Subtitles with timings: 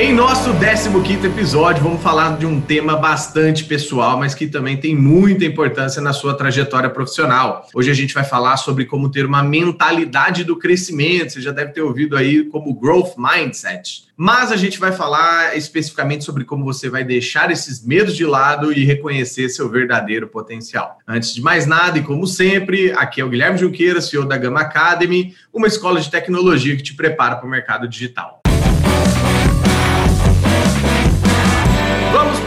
[0.00, 4.96] Em nosso 15 episódio, vamos falar de um tema bastante pessoal, mas que também tem
[4.96, 7.68] muita importância na sua trajetória profissional.
[7.74, 11.34] Hoje a gente vai falar sobre como ter uma mentalidade do crescimento.
[11.34, 14.04] Você já deve ter ouvido aí como growth mindset.
[14.16, 18.72] Mas a gente vai falar especificamente sobre como você vai deixar esses medos de lado
[18.72, 20.96] e reconhecer seu verdadeiro potencial.
[21.06, 24.60] Antes de mais nada, e como sempre, aqui é o Guilherme Junqueira, CEO da Gama
[24.60, 28.39] Academy, uma escola de tecnologia que te prepara para o mercado digital.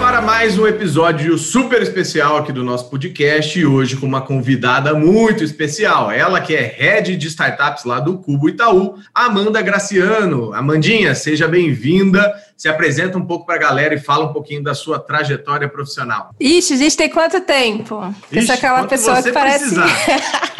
[0.04, 4.94] Para mais um episódio super especial aqui do nosso podcast e hoje com uma convidada
[4.94, 6.12] muito especial.
[6.12, 10.54] Ela que é head de startups lá do Cubo Itaú, Amanda Graciano.
[10.54, 12.34] Amandinha, seja bem-vinda.
[12.58, 16.32] Se apresenta um pouco para a galera e fala um pouquinho da sua trajetória profissional.
[16.38, 18.14] Ixi, a gente tem quanto tempo?
[18.30, 19.74] Ixi, Eu aquela pessoa que parece.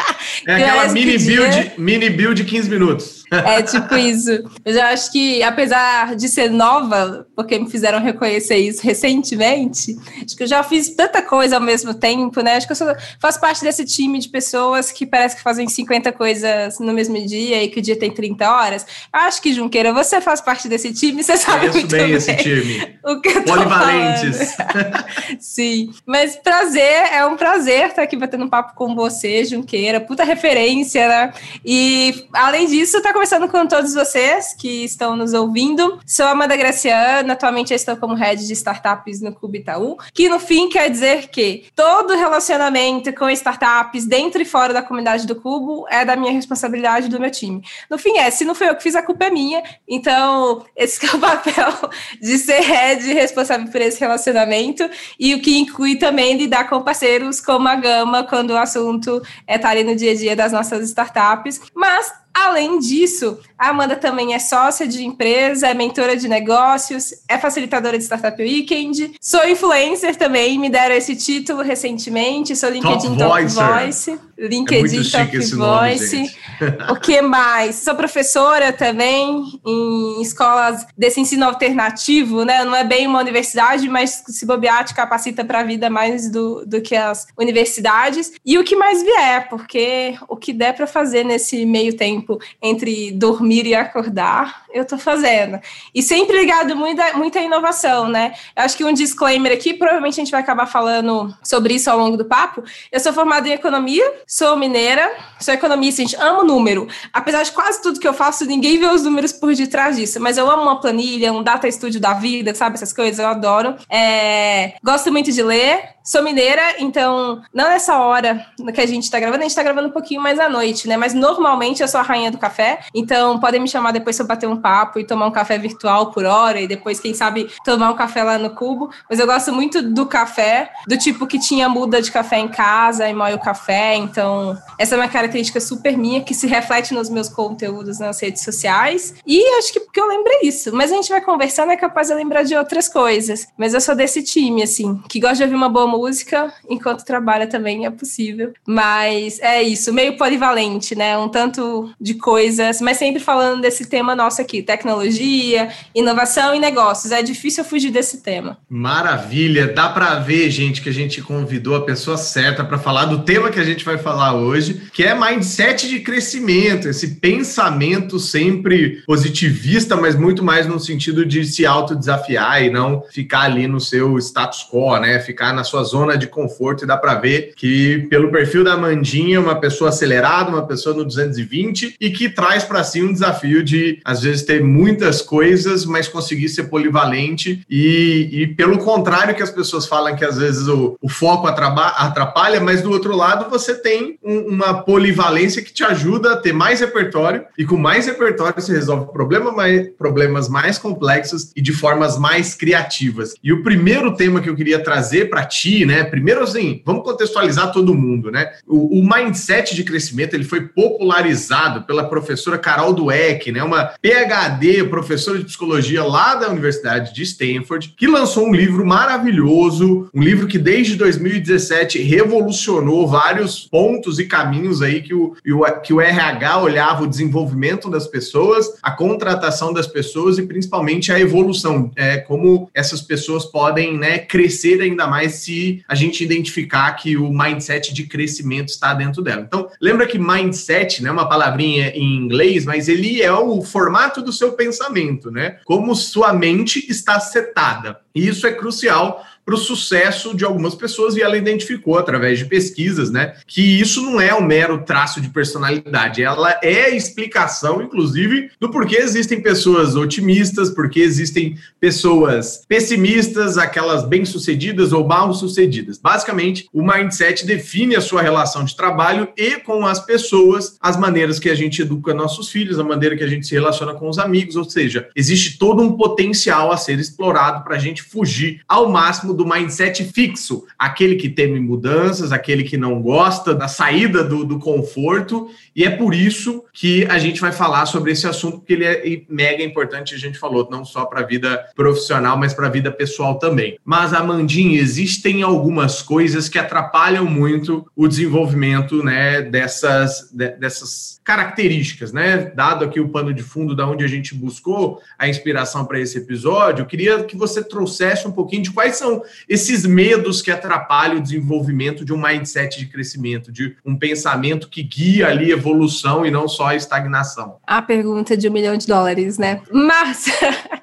[0.46, 3.23] É aquela mini build, mini build de 15 minutos.
[3.44, 4.30] É tipo isso.
[4.64, 10.36] Eu já acho que, apesar de ser nova, porque me fizeram reconhecer isso recentemente, acho
[10.36, 12.56] que eu já fiz tanta coisa ao mesmo tempo, né?
[12.56, 16.12] Acho que eu sou, faço parte desse time de pessoas que parece que fazem 50
[16.12, 18.86] coisas no mesmo dia e que o dia tem 30 horas.
[19.12, 22.36] Acho que, Junqueira, você faz parte desse time, você sabe Conheço muito bem, bem esse
[22.36, 22.94] time.
[23.04, 24.56] O que eu Polivalentes.
[25.38, 30.00] Sim, mas prazer, é um prazer estar aqui batendo um papo com você, Junqueira.
[30.00, 31.32] Puta referência, né?
[31.62, 36.00] E, além disso, tá conversando com todos vocês que estão nos ouvindo.
[36.04, 40.68] Sou Amanda Graciana, atualmente estou como head de startups no Clube Itaú, que no fim
[40.68, 46.04] quer dizer que todo relacionamento com startups dentro e fora da comunidade do Cubo é
[46.04, 47.62] da minha responsabilidade do meu time.
[47.88, 49.62] No fim é, se não foi eu que fiz, a culpa é minha.
[49.86, 51.90] Então, esse é o papel
[52.20, 54.90] de ser head responsável por esse relacionamento
[55.20, 59.54] e o que inclui também lidar com parceiros como a Gama quando o assunto é
[59.54, 61.60] estar ali no dia a dia das nossas startups.
[61.72, 67.38] Mas Além disso, a Amanda também é sócia de empresa, é mentora de negócios, é
[67.38, 69.14] facilitadora de Startup Weekend.
[69.20, 72.54] Sou influencer também, me deram esse título recentemente.
[72.56, 74.18] Sou LinkedIn Top, Top Voice.
[74.38, 76.16] LinkedIn é Top Voice.
[76.16, 76.30] Nome,
[76.90, 77.76] o que mais?
[77.76, 82.64] Sou professora também em escolas desse ensino alternativo, né?
[82.64, 86.64] Não é bem uma universidade, mas se bobear te capacita para a vida mais do,
[86.66, 88.32] do que as universidades.
[88.44, 92.38] E o que mais vier, porque o que der para fazer nesse meio tempo tempo
[92.62, 95.60] entre dormir e acordar, eu estou fazendo.
[95.94, 98.34] E sempre ligado muito a, muita inovação, né?
[98.56, 101.98] Eu acho que um disclaimer aqui, provavelmente a gente vai acabar falando sobre isso ao
[101.98, 102.62] longo do papo.
[102.90, 106.88] Eu sou formada em economia, sou mineira, sou economista, gente, amo número.
[107.12, 110.36] Apesar de quase tudo que eu faço, ninguém vê os números por detrás disso, mas
[110.36, 112.74] eu amo uma planilha, um data studio da vida, sabe?
[112.74, 113.76] Essas coisas, eu adoro.
[113.88, 119.18] É, gosto muito de ler, Sou mineira, então não nessa hora que a gente tá
[119.18, 120.98] gravando, a gente tá gravando um pouquinho mais à noite, né?
[120.98, 124.48] Mas normalmente eu sou a rainha do café, então podem me chamar depois pra bater
[124.48, 127.96] um papo e tomar um café virtual por hora e depois, quem sabe, tomar um
[127.96, 128.90] café lá no cubo.
[129.08, 133.08] Mas eu gosto muito do café, do tipo que tinha muda de café em casa
[133.08, 137.08] e moe o café, então essa é uma característica super minha que se reflete nos
[137.08, 139.14] meus conteúdos nas redes sociais.
[139.26, 142.14] E acho que porque eu lembrei isso, mas a gente vai conversando é capaz de
[142.14, 143.46] lembrar de outras coisas.
[143.56, 147.46] Mas eu sou desse time, assim, que gosta de ouvir uma boa música enquanto trabalha
[147.46, 148.52] também é possível.
[148.66, 151.16] Mas é isso, meio polivalente, né?
[151.16, 157.10] Um tanto de coisas, mas sempre falando desse tema nosso aqui: tecnologia, inovação e negócios.
[157.10, 158.58] É difícil fugir desse tema.
[158.68, 159.66] Maravilha!
[159.66, 163.50] Dá para ver, gente, que a gente convidou a pessoa certa para falar do tema
[163.50, 169.96] que a gente vai falar hoje, que é mindset de crescimento, esse pensamento sempre positivista,
[169.96, 174.66] mas muito mais no sentido de se autodesafiar e não ficar ali no seu status
[174.70, 175.18] quo, né?
[175.20, 179.40] Ficar na sua zona de conforto e dá para ver que pelo perfil da Mandinha,
[179.40, 184.00] uma pessoa acelerada, uma pessoa no 220 e que traz para si um desafio de
[184.04, 189.50] às vezes ter muitas coisas, mas conseguir ser polivalente e, e pelo contrário que as
[189.50, 194.18] pessoas falam que às vezes o, o foco atrapalha, mas do outro lado você tem
[194.22, 198.72] um, uma polivalência que te ajuda a ter mais repertório e com mais repertório você
[198.72, 203.34] resolve problema mais, problemas mais complexos e de formas mais criativas.
[203.42, 206.04] E o primeiro tema que eu queria trazer para ti né?
[206.04, 208.52] Primeiro, assim, vamos contextualizar todo mundo, né?
[208.66, 214.84] O, o, mindset de crescimento ele foi popularizado pela professora Carol Dweck, né, uma PhD,
[214.84, 220.46] professora de psicologia lá da Universidade de Stanford, que lançou um livro maravilhoso, um livro
[220.46, 225.34] que desde 2017 revolucionou vários pontos e caminhos aí que o,
[225.82, 231.20] que o RH olhava o desenvolvimento das pessoas, a contratação das pessoas e principalmente a
[231.20, 237.16] evolução, é, como essas pessoas podem né, crescer ainda mais se a gente identificar que
[237.16, 239.42] o mindset de crescimento está dentro dela.
[239.46, 244.32] Então, lembra que mindset, né, uma palavrinha em inglês, mas ele é o formato do
[244.32, 245.58] seu pensamento, né?
[245.64, 248.00] Como sua mente está setada.
[248.14, 252.46] E isso é crucial para o sucesso de algumas pessoas e ela identificou através de
[252.46, 257.82] pesquisas, né, que isso não é um mero traço de personalidade, ela é a explicação,
[257.82, 265.98] inclusive, do porquê existem pessoas otimistas, porque existem pessoas pessimistas, aquelas bem-sucedidas ou mal-sucedidas.
[265.98, 271.38] Basicamente, o mindset define a sua relação de trabalho e com as pessoas, as maneiras
[271.38, 274.18] que a gente educa nossos filhos, a maneira que a gente se relaciona com os
[274.18, 278.88] amigos, ou seja, existe todo um potencial a ser explorado para a gente fugir ao
[278.88, 284.44] máximo do mindset fixo, aquele que teme mudanças, aquele que não gosta da saída do,
[284.44, 288.72] do conforto, e é por isso que a gente vai falar sobre esse assunto, porque
[288.72, 292.66] ele é mega importante, a gente falou, não só para a vida profissional, mas para
[292.66, 293.78] a vida pessoal também.
[293.84, 302.12] Mas, Amandinha, existem algumas coisas que atrapalham muito o desenvolvimento né, dessas, de, dessas características,
[302.12, 302.52] né?
[302.54, 306.18] Dado aqui o pano de fundo da onde a gente buscou a inspiração para esse
[306.18, 311.18] episódio, eu queria que você trouxesse um pouquinho de quais são esses medos que atrapalham
[311.18, 316.30] o desenvolvimento de um mindset de crescimento, de um pensamento que guia ali evolução e
[316.30, 317.56] não só a estagnação.
[317.66, 319.60] A pergunta de um milhão de dólares, né?
[319.72, 320.26] Mas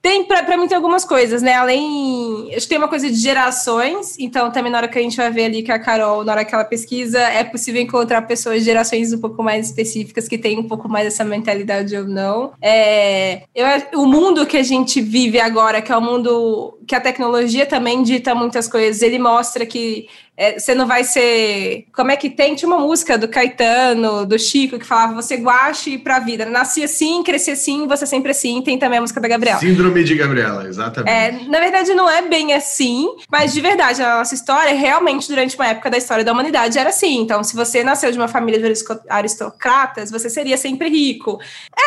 [0.00, 1.54] tem para mim tem algumas coisas, né?
[1.54, 5.16] Além, acho que tem uma coisa de gerações, então também na hora que a gente
[5.16, 8.60] vai ver ali que a Carol, na hora que ela pesquisa, é possível encontrar pessoas
[8.60, 12.52] de gerações um pouco mais específicas que têm um pouco mais essa mentalidade ou não.
[12.60, 13.66] É, eu,
[14.00, 18.02] o mundo que a gente vive agora, que é o mundo que a tecnologia também
[18.02, 20.08] dita muitas coisas, ele mostra que
[20.40, 21.84] é, você não vai ser.
[21.92, 22.54] Como é que tem?
[22.54, 26.46] Tinha uma música do Caetano, do Chico, que falava: você guache pra vida.
[26.46, 28.62] Nasci assim, cresci assim, você sempre assim.
[28.62, 29.60] Tem também a música da Gabriela.
[29.60, 31.12] Síndrome de Gabriela, exatamente.
[31.14, 35.56] É, na verdade, não é bem assim, mas de verdade, a nossa história, realmente, durante
[35.56, 37.20] uma época da história da humanidade, era assim.
[37.20, 41.38] Então, se você nasceu de uma família de aristocratas, você seria sempre rico.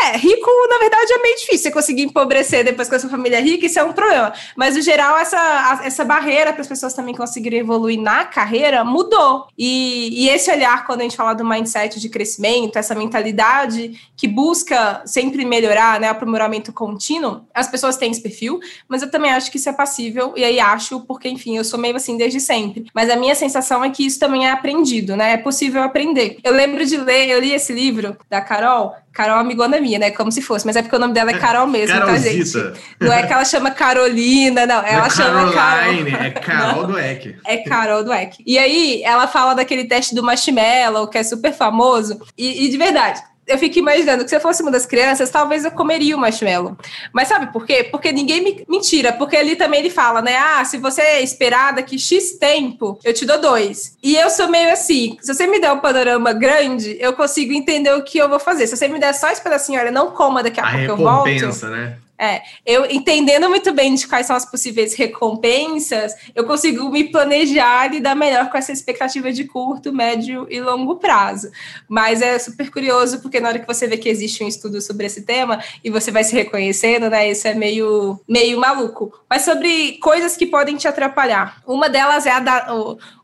[0.04, 3.38] É, rico, na verdade, é meio difícil você conseguir empobrecer depois que a sua família
[3.38, 4.32] é rica, isso é um problema.
[4.56, 8.84] Mas, no geral, essa, essa barreira para as pessoas também conseguirem evoluir na casa carreira
[8.84, 9.48] mudou.
[9.58, 14.28] E, e, esse olhar, quando a gente fala do mindset de crescimento, essa mentalidade que
[14.28, 19.50] busca sempre melhorar, né, aprimoramento contínuo, as pessoas têm esse perfil, mas eu também acho
[19.50, 22.86] que isso é passível, e aí acho, porque, enfim, eu sou meio assim desde sempre.
[22.94, 25.34] Mas a minha sensação é que isso também é aprendido, né?
[25.34, 26.38] É possível aprender.
[26.44, 30.10] Eu lembro de ler, eu li esse livro da Carol, Carol amigona minha, né?
[30.10, 32.52] Como se fosse, mas é porque o nome dela é Carol mesmo, tá, gente?
[33.00, 34.82] Não é que ela chama Carolina, não.
[34.84, 36.26] Ela é chama Caroline, Carol.
[36.26, 37.36] É Carol Dweck.
[37.46, 38.04] É Carol
[38.46, 42.20] E aí, ela fala daquele teste do marshmallow, que é super famoso.
[42.38, 45.66] E, e de verdade, eu fico imaginando que se eu fosse uma das crianças, talvez
[45.66, 46.78] eu comeria o marshmallow.
[47.12, 47.84] Mas sabe por quê?
[47.84, 48.64] Porque ninguém me.
[48.70, 50.38] Mentira, porque ali também ele fala, né?
[50.38, 53.98] Ah, se você esperar daqui X tempo, eu te dou dois.
[54.02, 57.94] E eu sou meio assim: se você me der um panorama grande, eu consigo entender
[57.94, 58.68] o que eu vou fazer.
[58.68, 60.98] Se você me der só esse pedacinho, olha, não coma daqui a, a pouco eu
[60.98, 61.26] volto.
[61.70, 61.98] né?
[62.24, 67.94] É, eu entendendo muito bem de quais são as possíveis recompensas, eu consigo me planejar
[67.94, 71.52] e dar melhor com essa expectativa de curto, médio e longo prazo.
[71.86, 75.06] Mas é super curioso, porque na hora que você vê que existe um estudo sobre
[75.06, 77.30] esse tema e você vai se reconhecendo, né?
[77.30, 79.12] Isso é meio, meio maluco.
[79.30, 81.62] Mas sobre coisas que podem te atrapalhar.
[81.68, 82.74] Uma delas é a da,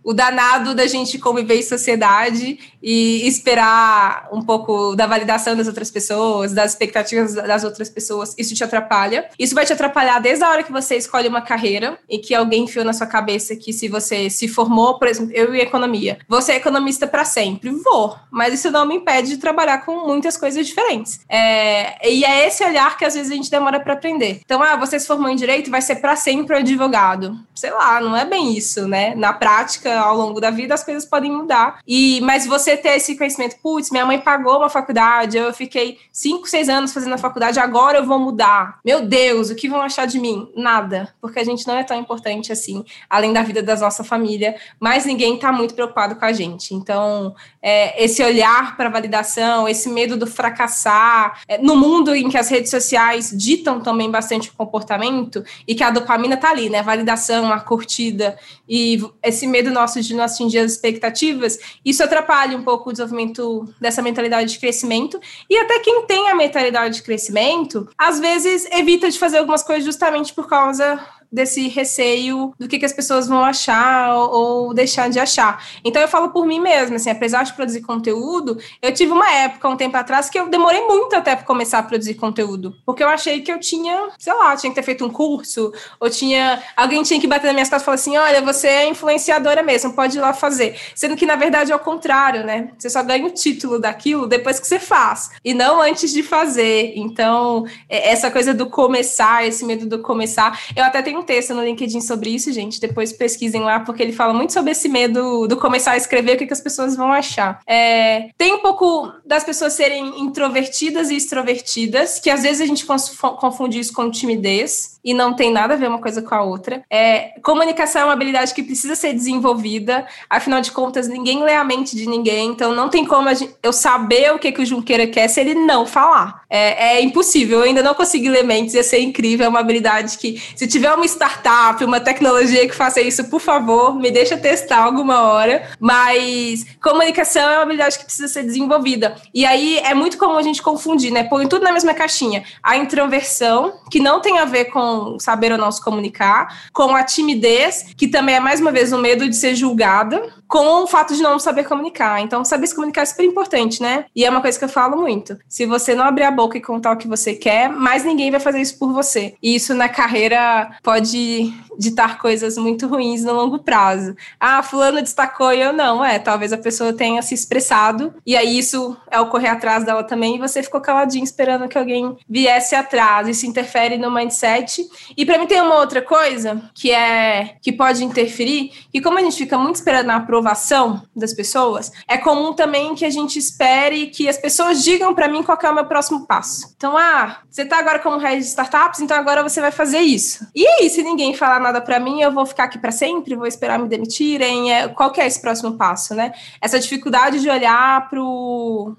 [0.03, 5.91] o danado da gente conviver em sociedade e esperar um pouco da validação das outras
[5.91, 9.29] pessoas, das expectativas das outras pessoas, isso te atrapalha.
[9.37, 12.63] Isso vai te atrapalhar desde a hora que você escolhe uma carreira e que alguém
[12.63, 16.53] enfiou na sua cabeça que se você se formou, por exemplo, eu em economia, você
[16.53, 17.69] é economista para sempre.
[17.69, 21.19] Vou, mas isso não me impede de trabalhar com muitas coisas diferentes.
[21.27, 24.41] É, e é esse olhar que às vezes a gente demora para aprender.
[24.43, 27.37] Então, ah, você se formou em direito, vai ser para sempre um advogado.
[27.53, 29.13] Sei lá, não é bem isso, né?
[29.15, 31.79] Na prática, ao longo da vida, as coisas podem mudar.
[31.87, 36.47] E mas você ter esse conhecimento, putz, minha mãe pagou uma faculdade, eu fiquei cinco,
[36.47, 38.79] seis anos fazendo a faculdade, agora eu vou mudar?
[38.85, 40.51] Meu Deus, o que vão achar de mim?
[40.55, 44.55] Nada, porque a gente não é tão importante assim, além da vida da nossa família,
[44.79, 46.73] mas ninguém está muito preocupado com a gente.
[46.73, 52.37] Então, é, esse olhar para validação, esse medo do fracassar, é, no mundo em que
[52.37, 56.81] as redes sociais ditam também bastante o comportamento e que a dopamina está ali, né?
[56.81, 62.63] Validação, a curtida e esse medo nosso de não atingir as expectativas, isso atrapalha um
[62.63, 65.19] pouco o desenvolvimento dessa mentalidade de crescimento.
[65.49, 69.85] E até quem tem a mentalidade de crescimento, às vezes evita de fazer algumas coisas
[69.85, 70.99] justamente por causa
[71.31, 75.63] desse receio do que, que as pessoas vão achar ou, deixar de achar.
[75.83, 79.69] Então eu falo por mim mesma, assim, apesar de produzir conteúdo, eu tive uma época,
[79.69, 83.41] um tempo atrás, que eu demorei muito até começar a produzir conteúdo, porque eu achei
[83.41, 87.19] que eu tinha, sei lá, tinha que ter feito um curso, ou tinha, alguém tinha
[87.19, 90.21] que bater na minha costas e falar assim, olha, você é influenciadora mesmo, pode ir
[90.21, 90.77] lá fazer.
[90.95, 92.71] Sendo que, na verdade, é o contrário, né?
[92.77, 96.93] Você só ganha o título daquilo depois que você faz, e não antes de fazer.
[96.95, 101.53] Então, é, essa coisa do começar, esse medo do começar, eu até tenho um texto
[101.53, 102.79] no LinkedIn sobre isso, gente.
[102.79, 106.37] Depois pesquisem lá, porque ele fala muito sobre esse medo do começar a escrever, o
[106.37, 107.61] que, que as pessoas vão achar.
[107.67, 112.85] É, tem um pouco das pessoas serem introvertidas e extrovertidas, que às vezes a gente
[112.85, 116.83] confunde isso com timidez e não tem nada a ver uma coisa com a outra.
[116.89, 121.63] É, comunicação é uma habilidade que precisa ser desenvolvida, afinal de contas, ninguém lê a
[121.63, 123.29] mente de ninguém, então não tem como
[123.63, 126.41] eu saber o que, que o Junqueira quer se ele não falar.
[126.49, 130.17] É, é, impossível, eu ainda não consegui ler mentes, ia ser incrível, é uma habilidade
[130.17, 134.83] que, se tiver uma startup, uma tecnologia que faça isso, por favor, me deixa testar
[134.83, 139.15] alguma hora, mas comunicação é uma habilidade que precisa ser desenvolvida.
[139.33, 141.23] E aí é muito comum a gente confundir, né?
[141.23, 142.43] Põe tudo na mesma caixinha.
[142.63, 144.88] A introversão, que não tem a ver com
[145.19, 148.97] saber ou não se comunicar, com a timidez, que também é mais uma vez o
[148.97, 152.21] medo de ser julgada, com o fato de não saber comunicar.
[152.21, 154.05] Então, saber se comunicar é super importante, né?
[154.15, 155.37] E é uma coisa que eu falo muito.
[155.47, 158.39] Se você não abrir a boca e contar o que você quer, mais ninguém vai
[158.39, 159.35] fazer isso por você.
[159.43, 164.15] E isso na carreira pode ditar coisas muito ruins no longo prazo.
[164.39, 166.03] Ah, fulano destacou e eu não.
[166.03, 170.03] É, talvez a pessoa tenha se expressado e aí isso é o correr atrás dela
[170.03, 173.27] também e você ficou caladinho esperando que alguém viesse atrás.
[173.27, 174.78] Isso interfere no mindset.
[175.17, 179.21] E para mim tem uma outra coisa que é que pode interferir, que como a
[179.21, 184.07] gente fica muito esperando a aprovação das pessoas, é comum também que a gente espere
[184.07, 186.73] que as pessoas digam para mim qual é o meu próximo passo.
[186.75, 190.47] Então, ah, você tá agora como head de startups, então agora você vai fazer isso.
[190.55, 193.47] E aí, se ninguém falar nada para mim, eu vou ficar aqui para sempre, vou
[193.47, 194.73] esperar me demitirem.
[194.73, 196.33] É, qual que é esse próximo passo, né?
[196.61, 198.95] Essa dificuldade de olhar para o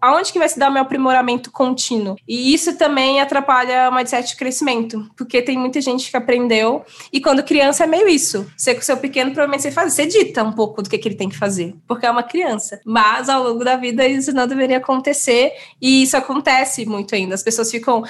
[0.00, 2.16] aonde que vai se dar meu aprimoramento contínuo.
[2.26, 4.85] E isso também atrapalha o mindset de crescimento,
[5.16, 8.46] porque tem muita gente que aprendeu e quando criança é meio isso.
[8.56, 11.14] Você com seu pequeno provavelmente você faz, você dita um pouco do que, que ele
[11.14, 12.80] tem que fazer, porque é uma criança.
[12.84, 17.34] Mas ao longo da vida isso não deveria acontecer e isso acontece muito ainda.
[17.34, 18.04] As pessoas ficam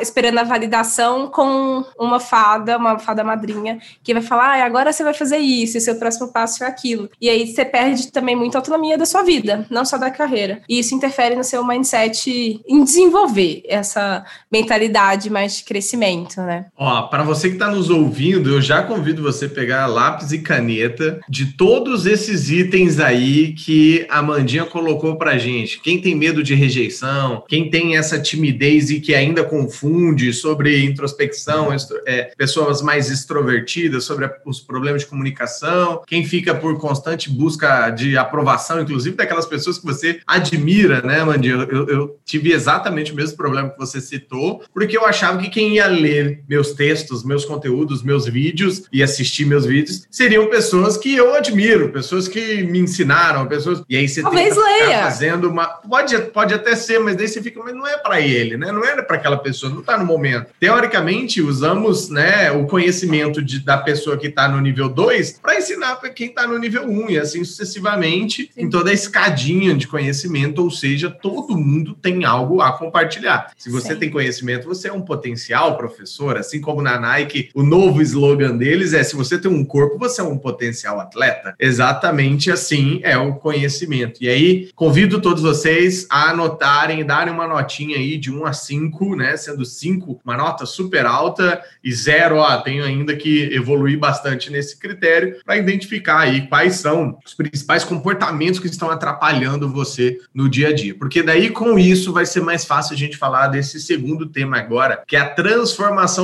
[0.00, 5.02] esperando a validação com uma fada, uma fada madrinha, que vai falar, ah, agora você
[5.02, 7.10] vai fazer isso, e seu próximo passo é aquilo.
[7.20, 10.62] E aí você perde também muita autonomia da sua vida, não só da carreira.
[10.68, 15.99] E isso interfere no seu mindset em desenvolver essa mentalidade mais de crescimento,
[16.42, 16.66] né?
[16.76, 20.38] Ó, para você que está nos ouvindo, eu já convido você a pegar lápis e
[20.38, 25.80] caneta de todos esses itens aí que a Mandinha colocou pra gente.
[25.80, 31.68] Quem tem medo de rejeição, quem tem essa timidez e que ainda confunde sobre introspecção,
[32.06, 37.88] é, pessoas mais mais extrovertida sobre os problemas de comunicação, quem fica por constante busca
[37.88, 41.48] de aprovação, inclusive daquelas pessoas que você admira, né, Mandy?
[41.48, 45.74] Eu, eu, tive exatamente o mesmo problema que você citou, porque eu achava que quem
[45.74, 51.14] ia ler meus textos, meus conteúdos, meus vídeos e assistir meus vídeos seriam pessoas que
[51.14, 53.82] eu admiro, pessoas que me ensinaram, pessoas.
[53.88, 55.02] E aí você Talvez tem leia.
[55.02, 55.66] fazendo uma.
[55.66, 58.72] Pode, pode até ser, mas daí você fica, mas não é para ele, né?
[58.72, 60.46] Não é para aquela pessoa, não está no momento.
[60.58, 65.56] Teoricamente, usamos né, o conhecimento conhecimento de, da pessoa que está no nível 2 para
[65.56, 68.62] ensinar para quem está no nível 1 um, e assim sucessivamente Sim.
[68.62, 73.52] em toda a escadinha de conhecimento, ou seja, todo mundo tem algo a compartilhar.
[73.56, 73.98] Se você Sim.
[73.98, 78.92] tem conhecimento, você é um potencial professor, assim como na Nike, o novo slogan deles
[78.92, 81.54] é: se você tem um corpo, você é um potencial atleta.
[81.58, 84.22] Exatamente assim é o conhecimento.
[84.22, 89.16] E aí, convido todos vocês a anotarem, darem uma notinha aí de 1 a 5,
[89.16, 89.36] né?
[89.36, 94.78] Sendo 5 uma nota super alta e 0, ó, tenho ainda que evoluir bastante nesse
[94.78, 100.68] critério para identificar aí quais são os principais comportamentos que estão atrapalhando você no dia
[100.68, 100.94] a dia.
[100.94, 105.02] Porque daí, com isso, vai ser mais fácil a gente falar desse segundo tema agora,
[105.06, 105.69] que é a transformação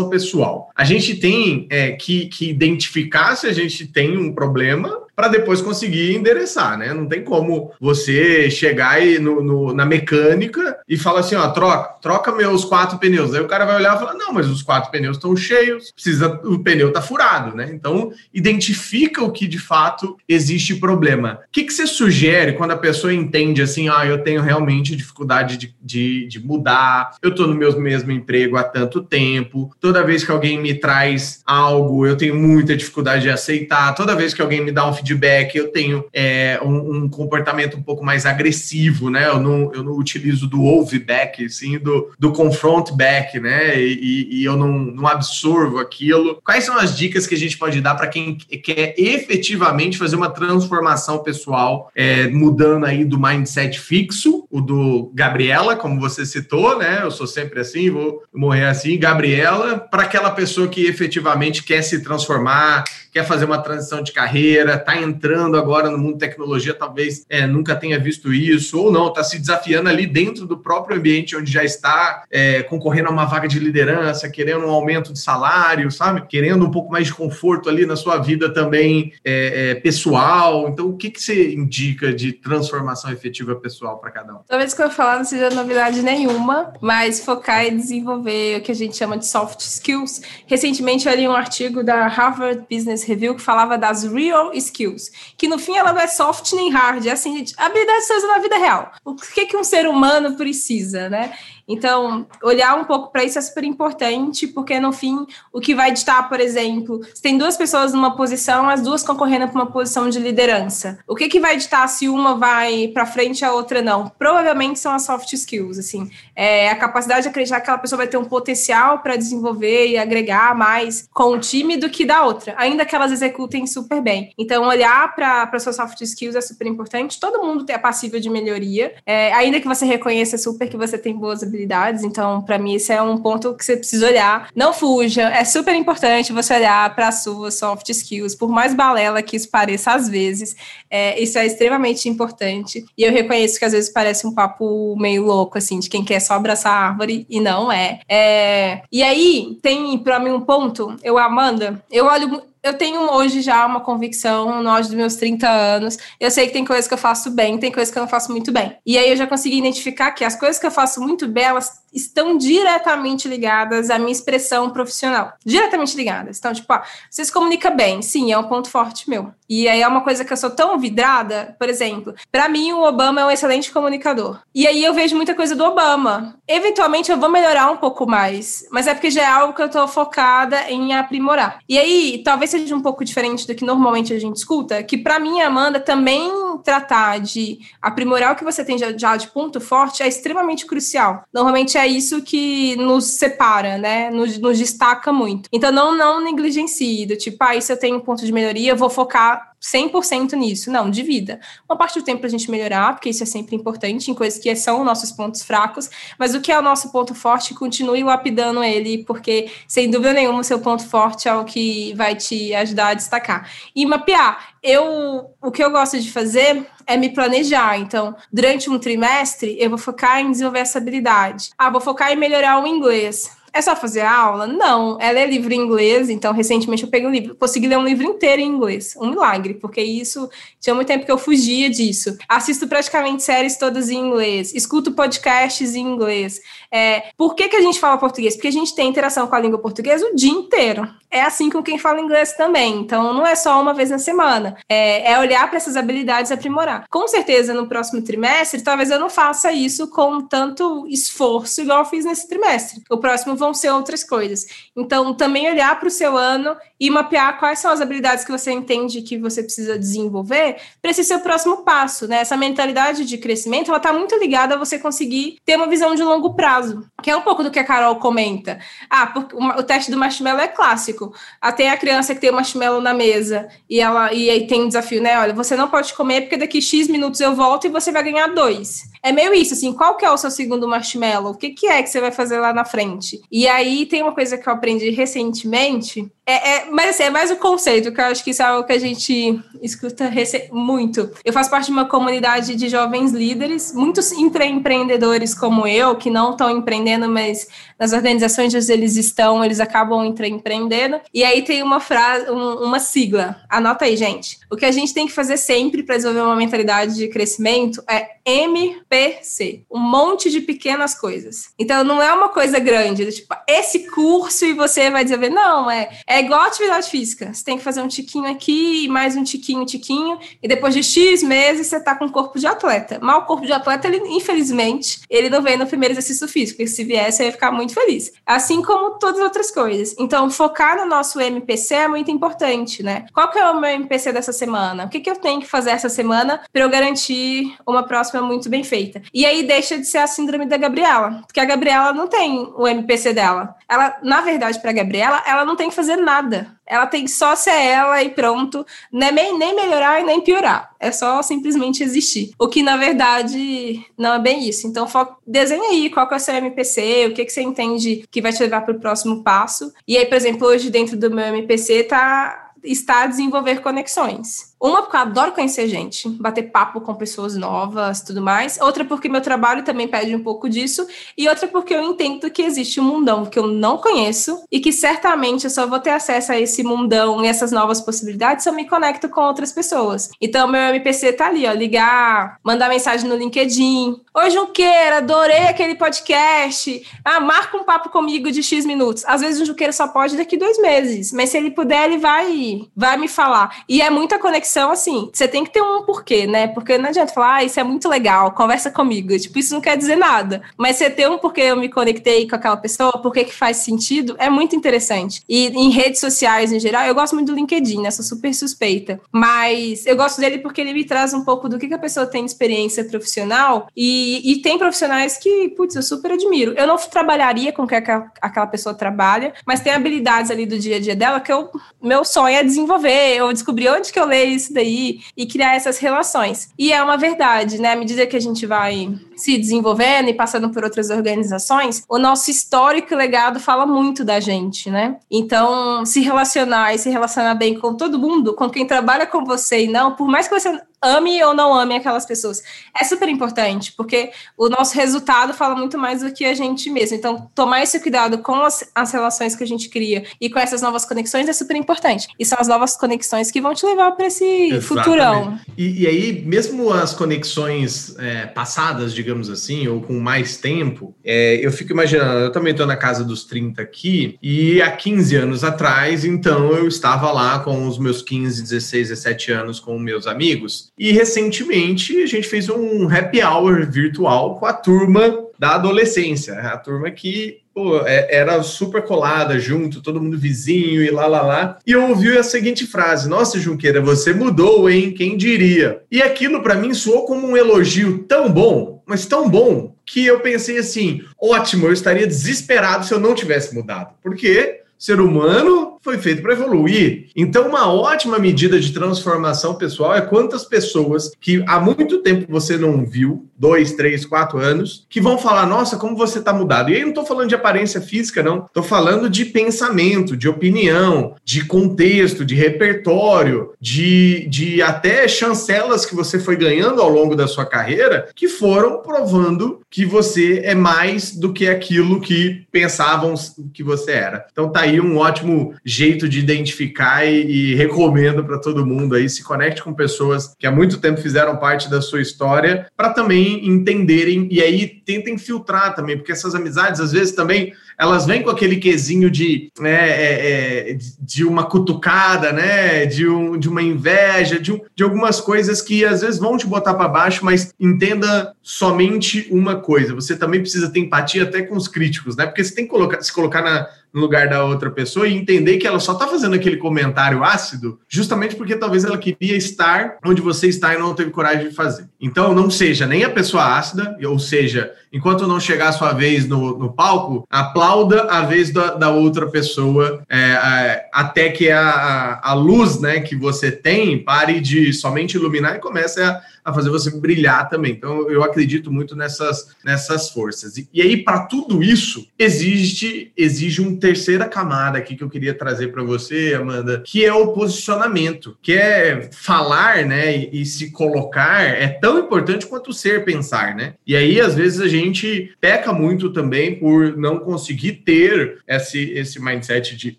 [0.08, 0.70] pessoal.
[0.74, 5.62] A gente tem é, que, que identificar se a gente tem um problema para depois
[5.62, 6.92] conseguir endereçar, né?
[6.92, 11.98] Não tem como você chegar aí no, no, na mecânica e falar assim, ó, troca,
[12.02, 13.32] troca meus quatro pneus.
[13.32, 16.38] Aí o cara vai olhar e falar, não, mas os quatro pneus estão cheios, precisa,
[16.44, 17.70] o pneu tá furado, né?
[17.72, 21.40] Então, identifica o que de fato existe problema.
[21.48, 25.56] O que, que você sugere quando a pessoa entende assim, ah, eu tenho realmente dificuldade
[25.56, 30.24] de, de, de mudar, eu tô no meu mesmo emprego há tanto tempo, toda vez
[30.24, 34.62] que alguém me traz algo, eu tenho muita dificuldade de aceitar, toda vez que alguém
[34.62, 39.28] me dá um feedback, eu tenho é, um, um, comportamento um pouco mais agressivo, né?
[39.28, 43.80] Eu não, eu não utilizo do ouve back, sim, do, do confront back, né?
[43.80, 46.40] E, e eu não, não absorvo aquilo.
[46.44, 50.30] Quais são as dicas que a gente pode dar para quem quer efetivamente fazer uma
[50.30, 57.00] transformação pessoal, é, mudando aí do mindset fixo, o do Gabriela, como você citou, né?
[57.02, 62.02] Eu sou sempre assim, vou morrer assim, Gabriela, para aquela pessoa que efetivamente quer se
[62.02, 62.84] transformar,
[63.16, 67.46] quer fazer uma transição de carreira, está entrando agora no mundo de tecnologia, talvez é,
[67.46, 71.50] nunca tenha visto isso, ou não, está se desafiando ali dentro do próprio ambiente onde
[71.50, 76.26] já está, é, concorrendo a uma vaga de liderança, querendo um aumento de salário, sabe?
[76.26, 80.68] Querendo um pouco mais de conforto ali na sua vida também é, é pessoal.
[80.68, 84.40] Então, o que, que você indica de transformação efetiva pessoal para cada um?
[84.46, 88.72] Talvez o que eu falar não seja novidade nenhuma, mas focar e desenvolver o que
[88.72, 90.20] a gente chama de soft skills.
[90.46, 95.48] Recentemente eu li um artigo da Harvard Business Review que falava das real skills, que
[95.48, 98.92] no fim ela não é soft nem hard, é assim, habilidades na vida real.
[99.04, 101.36] O que, que um ser humano precisa, né?
[101.68, 105.90] Então, olhar um pouco para isso é super importante, porque no fim, o que vai
[105.90, 110.08] ditar, por exemplo, se tem duas pessoas numa posição, as duas concorrendo para uma posição
[110.08, 110.98] de liderança.
[111.08, 114.08] O que, que vai ditar se uma vai para frente e a outra não?
[114.16, 118.06] Provavelmente são as soft skills, assim, é a capacidade de acreditar que aquela pessoa vai
[118.06, 122.54] ter um potencial para desenvolver e agregar mais com o time do que da outra,
[122.56, 124.32] ainda que elas executem super bem.
[124.38, 127.18] Então, olhar para suas soft skills é super importante.
[127.18, 131.14] Todo mundo é passível de melhoria, é, ainda que você reconheça super que você tem
[131.14, 132.04] boas habilidades habilidades.
[132.04, 134.48] Então, para mim, esse é um ponto que você precisa olhar.
[134.54, 139.22] Não fuja, é super importante você olhar para as suas soft skills, por mais balela
[139.22, 140.54] que isso pareça às vezes.
[140.90, 142.84] É, isso é extremamente importante.
[142.96, 146.20] E eu reconheço que às vezes parece um papo meio louco, assim, de quem quer
[146.20, 148.00] só abraçar a árvore, e não é.
[148.08, 148.82] é...
[148.92, 153.64] E aí, tem para mim um ponto, eu, Amanda, eu olho eu tenho hoje já
[153.64, 155.96] uma convicção no auge dos meus 30 anos.
[156.18, 158.32] Eu sei que tem coisas que eu faço bem, tem coisas que eu não faço
[158.32, 158.76] muito bem.
[158.84, 161.80] E aí eu já consegui identificar que as coisas que eu faço muito bem, elas
[161.96, 165.32] estão diretamente ligadas à minha expressão profissional.
[165.44, 166.38] Diretamente ligadas.
[166.38, 168.02] Então, tipo, ah, você se comunica bem.
[168.02, 169.32] Sim, é um ponto forte meu.
[169.48, 172.82] E aí é uma coisa que eu sou tão vidrada, por exemplo, para mim o
[172.82, 174.40] Obama é um excelente comunicador.
[174.54, 176.36] E aí eu vejo muita coisa do Obama.
[176.48, 179.68] Eventualmente eu vou melhorar um pouco mais, mas é porque já é algo que eu
[179.68, 181.60] tô focada em aprimorar.
[181.68, 185.18] E aí, talvez seja um pouco diferente do que normalmente a gente escuta, que para
[185.18, 186.30] mim, Amanda, também
[186.64, 191.24] tratar de aprimorar o que você tem já de ponto forte é extremamente crucial.
[191.32, 194.10] Normalmente é isso que nos separa, né?
[194.10, 195.48] Nos, nos destaca muito.
[195.52, 198.90] Então não não negligencie, do tipo, ah, isso eu tenho um ponto de melhoria, vou
[198.90, 200.70] focar 100% nisso.
[200.70, 201.40] Não, divida.
[201.68, 204.38] Uma parte do tempo para a gente melhorar, porque isso é sempre importante, em coisas
[204.38, 208.62] que são nossos pontos fracos, mas o que é o nosso ponto forte, continue lapidando
[208.62, 212.88] ele, porque, sem dúvida nenhuma, o seu ponto forte é o que vai te ajudar
[212.88, 213.50] a destacar.
[213.74, 214.54] E mapear.
[214.62, 217.78] Eu, o que eu gosto de fazer é me planejar.
[217.78, 221.50] Então, durante um trimestre, eu vou focar em desenvolver essa habilidade.
[221.58, 223.30] Ah, vou focar em melhorar o inglês.
[223.56, 224.46] É só fazer aula?
[224.46, 224.98] Não.
[225.00, 228.04] Ela é livro em inglês, então recentemente eu peguei um livro, consegui ler um livro
[228.04, 228.94] inteiro em inglês.
[229.00, 230.28] Um milagre, porque isso
[230.60, 232.18] tinha muito tempo que eu fugia disso.
[232.28, 236.38] Assisto praticamente séries todas em inglês, escuto podcasts em inglês.
[236.70, 238.34] É, por que, que a gente fala português?
[238.34, 240.86] Porque a gente tem interação com a língua portuguesa o dia inteiro.
[241.16, 242.78] É assim com quem fala inglês também.
[242.78, 244.54] Então, não é só uma vez na semana.
[244.68, 246.86] É, é olhar para essas habilidades e aprimorar.
[246.90, 251.84] Com certeza, no próximo trimestre, talvez eu não faça isso com tanto esforço igual eu
[251.86, 252.82] fiz nesse trimestre.
[252.90, 254.46] O próximo vão ser outras coisas.
[254.76, 258.52] Então, também olhar para o seu ano e mapear quais são as habilidades que você
[258.52, 262.18] entende que você precisa desenvolver para esse seu próximo passo, né?
[262.18, 266.02] Essa mentalidade de crescimento, ela está muito ligada a você conseguir ter uma visão de
[266.02, 268.58] longo prazo, que é um pouco do que a Carol comenta.
[268.90, 269.12] Ah,
[269.58, 271.14] o teste do marshmallow é clássico.
[271.40, 274.68] Até a criança que tem o marshmallow na mesa e ela e aí tem um
[274.68, 275.18] desafio, né?
[275.18, 278.28] Olha, você não pode comer porque daqui X minutos eu volto e você vai ganhar
[278.28, 278.90] dois.
[279.02, 281.32] É meio isso, assim, qual que é o seu segundo marshmallow?
[281.32, 283.20] O que, que é que você vai fazer lá na frente?
[283.30, 287.30] E aí tem uma coisa que eu aprendi recentemente, é, é, mas assim, é mais
[287.30, 290.10] o conceito, que eu acho que isso é algo que a gente escuta
[290.50, 291.08] muito.
[291.24, 296.32] Eu faço parte de uma comunidade de jovens líderes, muitos intraempreendedores como eu, que não
[296.32, 297.46] estão empreendendo, mas
[297.78, 301.00] nas organizações onde eles estão, eles acabam empreendendo.
[301.12, 303.40] E aí tem uma frase, um, uma sigla.
[303.48, 304.38] Anota aí, gente.
[304.50, 308.16] O que a gente tem que fazer sempre para desenvolver uma mentalidade de crescimento é
[308.24, 309.62] MPC.
[309.70, 311.50] Um monte de pequenas coisas.
[311.58, 315.30] Então não é uma coisa grande, tipo, esse curso e você vai desenvolver.
[315.32, 317.32] Não, é, é igual atividade física.
[317.32, 320.82] Você tem que fazer um tiquinho aqui, mais um tiquinho, um tiquinho, e depois de
[320.82, 322.98] X meses você tá com o corpo de atleta.
[323.00, 326.70] Mas o corpo de atleta, ele, infelizmente, ele não vem no primeiro exercício físico, porque
[326.70, 328.12] se viesse, ia ficar muito feliz.
[328.24, 329.94] Assim como todas as outras coisas.
[329.98, 333.06] Então, focar no nosso MPC é muito importante, né?
[333.12, 334.84] Qual que é o meu MPC dessa semana?
[334.84, 338.48] O que, que eu tenho que fazer essa semana para eu garantir uma próxima muito
[338.48, 339.02] bem feita?
[339.12, 342.66] E aí deixa de ser a síndrome da Gabriela, porque a Gabriela não tem o
[342.66, 343.55] MPC dela.
[343.68, 346.56] Ela, na verdade, para Gabriela, ela não tem que fazer nada.
[346.64, 348.64] Ela tem só ser ela e pronto.
[348.92, 350.74] Não é nem, nem melhorar e nem piorar.
[350.78, 352.32] É só simplesmente existir.
[352.38, 354.66] O que, na verdade, não é bem isso.
[354.66, 354.86] Então,
[355.26, 358.32] desenha aí qual que é o seu MPC, o que, que você entende que vai
[358.32, 359.72] te levar para o próximo passo.
[359.86, 364.54] E aí, por exemplo, hoje dentro do meu MPC tá, está desenvolver conexões.
[364.60, 368.58] Uma, porque eu adoro conhecer gente, bater papo com pessoas novas, tudo mais.
[368.58, 370.86] Outra, porque meu trabalho também pede um pouco disso.
[371.16, 374.72] E outra, porque eu entendo que existe um mundão que eu não conheço e que
[374.72, 378.54] certamente eu só vou ter acesso a esse mundão e essas novas possibilidades se eu
[378.54, 380.10] me conecto com outras pessoas.
[380.20, 381.52] Então, meu MPC tá ali, ó.
[381.52, 384.00] Ligar, mandar mensagem no LinkedIn.
[384.14, 386.82] Oi, Junqueira, adorei aquele podcast.
[387.04, 389.04] Ah, marca um papo comigo de X minutos.
[389.06, 391.12] Às vezes o Junqueira só pode daqui dois meses.
[391.12, 393.64] Mas se ele puder, ele vai, vai me falar.
[393.68, 396.46] E é muita conexão conexão, assim, você tem que ter um porquê, né?
[396.46, 399.18] Porque não adianta falar, ah, isso é muito legal, conversa comigo.
[399.18, 400.42] Tipo, isso não quer dizer nada.
[400.56, 404.14] Mas você ter um porquê eu me conectei com aquela pessoa, porquê que faz sentido,
[404.18, 405.22] é muito interessante.
[405.28, 407.90] E em redes sociais, em geral, eu gosto muito do LinkedIn, né?
[407.90, 409.00] Sou super suspeita.
[409.10, 412.06] Mas eu gosto dele porque ele me traz um pouco do que, que a pessoa
[412.06, 413.68] tem de experiência profissional.
[413.76, 416.54] E, e tem profissionais que, putz, eu super admiro.
[416.56, 420.76] Eu não trabalharia com o que aquela pessoa trabalha, mas tem habilidades ali do dia
[420.76, 421.50] a dia dela que eu,
[421.82, 423.16] meu sonho é desenvolver.
[423.16, 426.50] Eu descobri onde que eu leio isso daí e criar essas relações.
[426.58, 427.72] E é uma verdade, né?
[427.72, 432.30] À medida que a gente vai se desenvolvendo e passando por outras organizações, o nosso
[432.30, 434.96] histórico e legado fala muito da gente, né?
[435.10, 439.64] Então, se relacionar e se relacionar bem com todo mundo, com quem trabalha com você
[439.64, 442.42] e não, por mais que você ame ou não ame aquelas pessoas.
[442.78, 446.96] É super importante, porque o nosso resultado fala muito mais do que a gente mesmo.
[446.96, 450.62] Então, tomar esse cuidado com as, as relações que a gente cria e com essas
[450.62, 452.08] novas conexões é super importante.
[452.18, 454.66] E são as novas conexões que vão te levar para esse Exatamente.
[454.66, 455.40] futurão.
[455.56, 461.36] E, e, aí, mesmo as conexões é, passadas, digamos assim, ou com mais tempo, é,
[461.44, 465.44] eu fico imaginando, eu também estou na casa dos 30 aqui, e há 15 anos
[465.44, 470.70] atrás, então, eu estava lá com os meus 15, 16, 17 anos com meus amigos.
[470.78, 476.56] E recentemente a gente fez um happy hour virtual com a turma da adolescência, a
[476.56, 481.58] turma que pô, é, era super colada junto, todo mundo vizinho e lá lá lá.
[481.66, 484.92] E eu ouvi a seguinte frase: Nossa, Junqueira, você mudou, hein?
[484.92, 485.80] Quem diria?
[485.90, 490.20] E aquilo para mim soou como um elogio tão bom, mas tão bom, que eu
[490.20, 493.94] pensei assim: ótimo, eu estaria desesperado se eu não tivesse mudado.
[494.02, 497.06] Porque ser humano foi feito para evoluir.
[497.14, 502.56] Então, uma ótima medida de transformação pessoal é quantas pessoas que há muito tempo você
[502.56, 506.70] não viu, dois, três, quatro anos, que vão falar: Nossa, como você está mudado.
[506.70, 508.46] E aí, não estou falando de aparência física, não.
[508.46, 515.94] Estou falando de pensamento, de opinião, de contexto, de repertório, de, de até chancelas que
[515.94, 521.14] você foi ganhando ao longo da sua carreira, que foram provando que você é mais
[521.14, 523.14] do que aquilo que pensavam
[523.54, 524.26] que você era.
[524.32, 529.08] Então, tá aí um ótimo jeito de identificar e, e recomendo para todo mundo aí.
[529.08, 533.46] Se conecte com pessoas que há muito tempo fizeram parte da sua história para também
[533.46, 538.30] entenderem e aí tentem filtrar também, porque essas amizades às vezes também elas vêm com
[538.30, 544.40] aquele quesinho de, né, é, é, de uma cutucada, né, de, um, de uma inveja,
[544.40, 549.28] de, de algumas coisas que às vezes vão te botar para baixo, mas entenda somente
[549.30, 552.24] uma coisa: você também precisa ter empatia até com os críticos, né?
[552.26, 555.56] Porque você tem que colocar, se colocar na, no lugar da outra pessoa e entender
[555.56, 560.20] que ela só está fazendo aquele comentário ácido justamente porque talvez ela queria estar onde
[560.20, 561.88] você está e não teve coragem de fazer.
[561.98, 566.28] Então, não seja nem a pessoa ácida, ou seja, enquanto não chegar a sua vez
[566.28, 572.34] no, no palco, aplauda a vez da, da outra pessoa é, até que a, a,
[572.34, 576.92] luz né, que você tem pare de somente iluminar e comece a a fazer você
[576.92, 577.72] brilhar também.
[577.72, 580.56] Então, eu acredito muito nessas, nessas forças.
[580.56, 585.34] E, e aí, para tudo isso, existe, exige uma terceira camada aqui que eu queria
[585.34, 590.70] trazer para você, Amanda, que é o posicionamento, que é falar, né, e, e se
[590.70, 593.74] colocar é tão importante quanto ser pensar, né?
[593.84, 599.20] E aí, às vezes, a gente peca muito também por não conseguir ter esse, esse
[599.20, 599.98] mindset de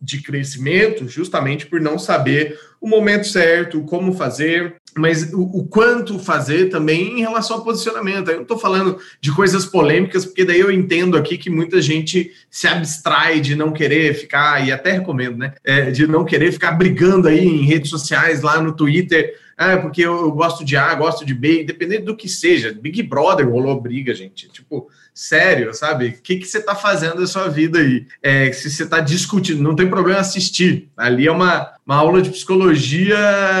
[0.00, 6.18] de crescimento, justamente por não saber o momento certo, como fazer, mas o, o, quanto
[6.18, 8.28] fazer também em relação ao posicionamento.
[8.28, 12.32] Eu não estou falando de coisas polêmicas, porque daí eu entendo aqui que muita gente
[12.50, 15.54] se abstrai de não querer ficar, e até recomendo, né?
[15.64, 19.34] É, de não querer ficar brigando aí em redes sociais, lá no Twitter.
[19.58, 22.72] Ah, porque eu, eu gosto de A, gosto de B, independente do que seja.
[22.72, 24.48] Big Brother rolou briga, gente.
[24.48, 26.10] Tipo, sério, sabe?
[26.10, 28.06] O que, que você está fazendo da sua vida aí?
[28.22, 30.88] É, se você está discutindo, não tem problema assistir.
[30.96, 33.18] Ali é uma, uma aula de psicologia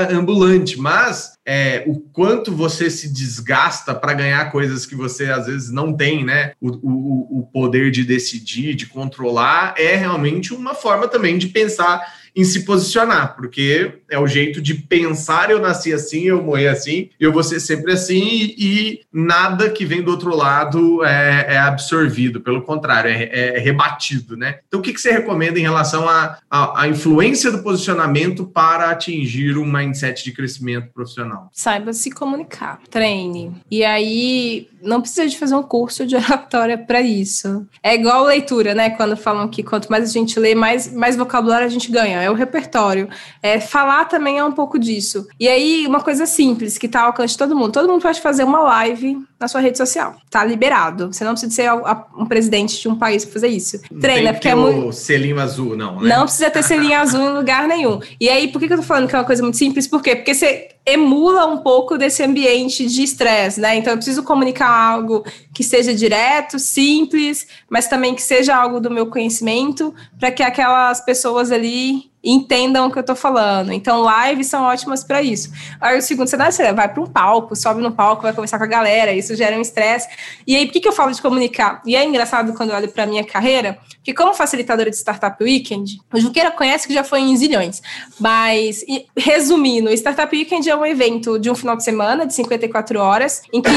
[0.08, 5.72] ambulante, mas é, o quanto você se desgasta para ganhar coisas que você às vezes
[5.72, 6.52] não tem, né?
[6.60, 12.06] O, o, o poder de decidir, de controlar, é realmente uma forma também de pensar
[12.34, 17.10] em se posicionar, porque é o jeito de pensar, eu nasci assim, eu morri assim,
[17.18, 22.40] eu vou ser sempre assim, e, nada que vem do outro lado é, é absorvido,
[22.40, 24.60] pelo contrário, é, é, rebatido, né?
[24.66, 29.64] Então, o que, que você recomenda em relação à influência do posicionamento para atingir um
[29.64, 31.50] mindset de crescimento profissional?
[31.52, 33.52] Saiba se comunicar, treine.
[33.70, 37.66] E aí, não precisa de fazer um curso de oratória para isso.
[37.82, 38.90] É igual leitura, né?
[38.90, 42.22] Quando falam que quanto mais a gente lê, mais, mais vocabulário a gente ganha.
[42.28, 43.08] É o repertório.
[43.42, 45.26] É, falar também é um pouco disso.
[45.40, 47.72] E aí, uma coisa simples, que tá ao alcance de todo mundo.
[47.72, 50.16] Todo mundo pode fazer uma live na sua rede social.
[50.30, 51.12] Tá liberado.
[51.12, 51.72] Você não precisa ser
[52.16, 53.80] um presidente de um país para fazer isso.
[53.90, 54.92] Não Treina, porque é muito.
[54.92, 56.00] selinho azul, não.
[56.00, 56.14] Né?
[56.14, 58.00] Não precisa ter selinho azul em lugar nenhum.
[58.20, 59.86] E aí, por que, que eu tô falando que é uma coisa muito simples?
[59.86, 60.16] Por quê?
[60.16, 63.76] Porque você emula um pouco desse ambiente de estresse, né?
[63.76, 68.90] Então eu preciso comunicar algo que seja direto, simples, mas também que seja algo do
[68.90, 73.72] meu conhecimento, para que aquelas pessoas ali entendam o que eu tô falando.
[73.72, 75.50] Então, lives são ótimas para isso.
[75.80, 78.64] Aí, o segundo cenário, você vai para um palco, sobe no palco, vai conversar com
[78.64, 80.08] a galera, isso gera um estresse.
[80.46, 81.80] E aí, por que, que eu falo de comunicar?
[81.86, 86.00] E é engraçado quando eu olho para minha carreira, que como facilitadora de Startup Weekend,
[86.12, 87.80] o Juqueira conhece que já foi em zilhões,
[88.20, 88.84] mas,
[89.16, 93.62] resumindo, Startup Weekend é um evento de um final de semana, de 54 horas, em
[93.62, 93.70] que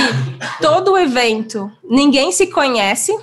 [0.59, 3.15] todo o evento, ninguém se conhece,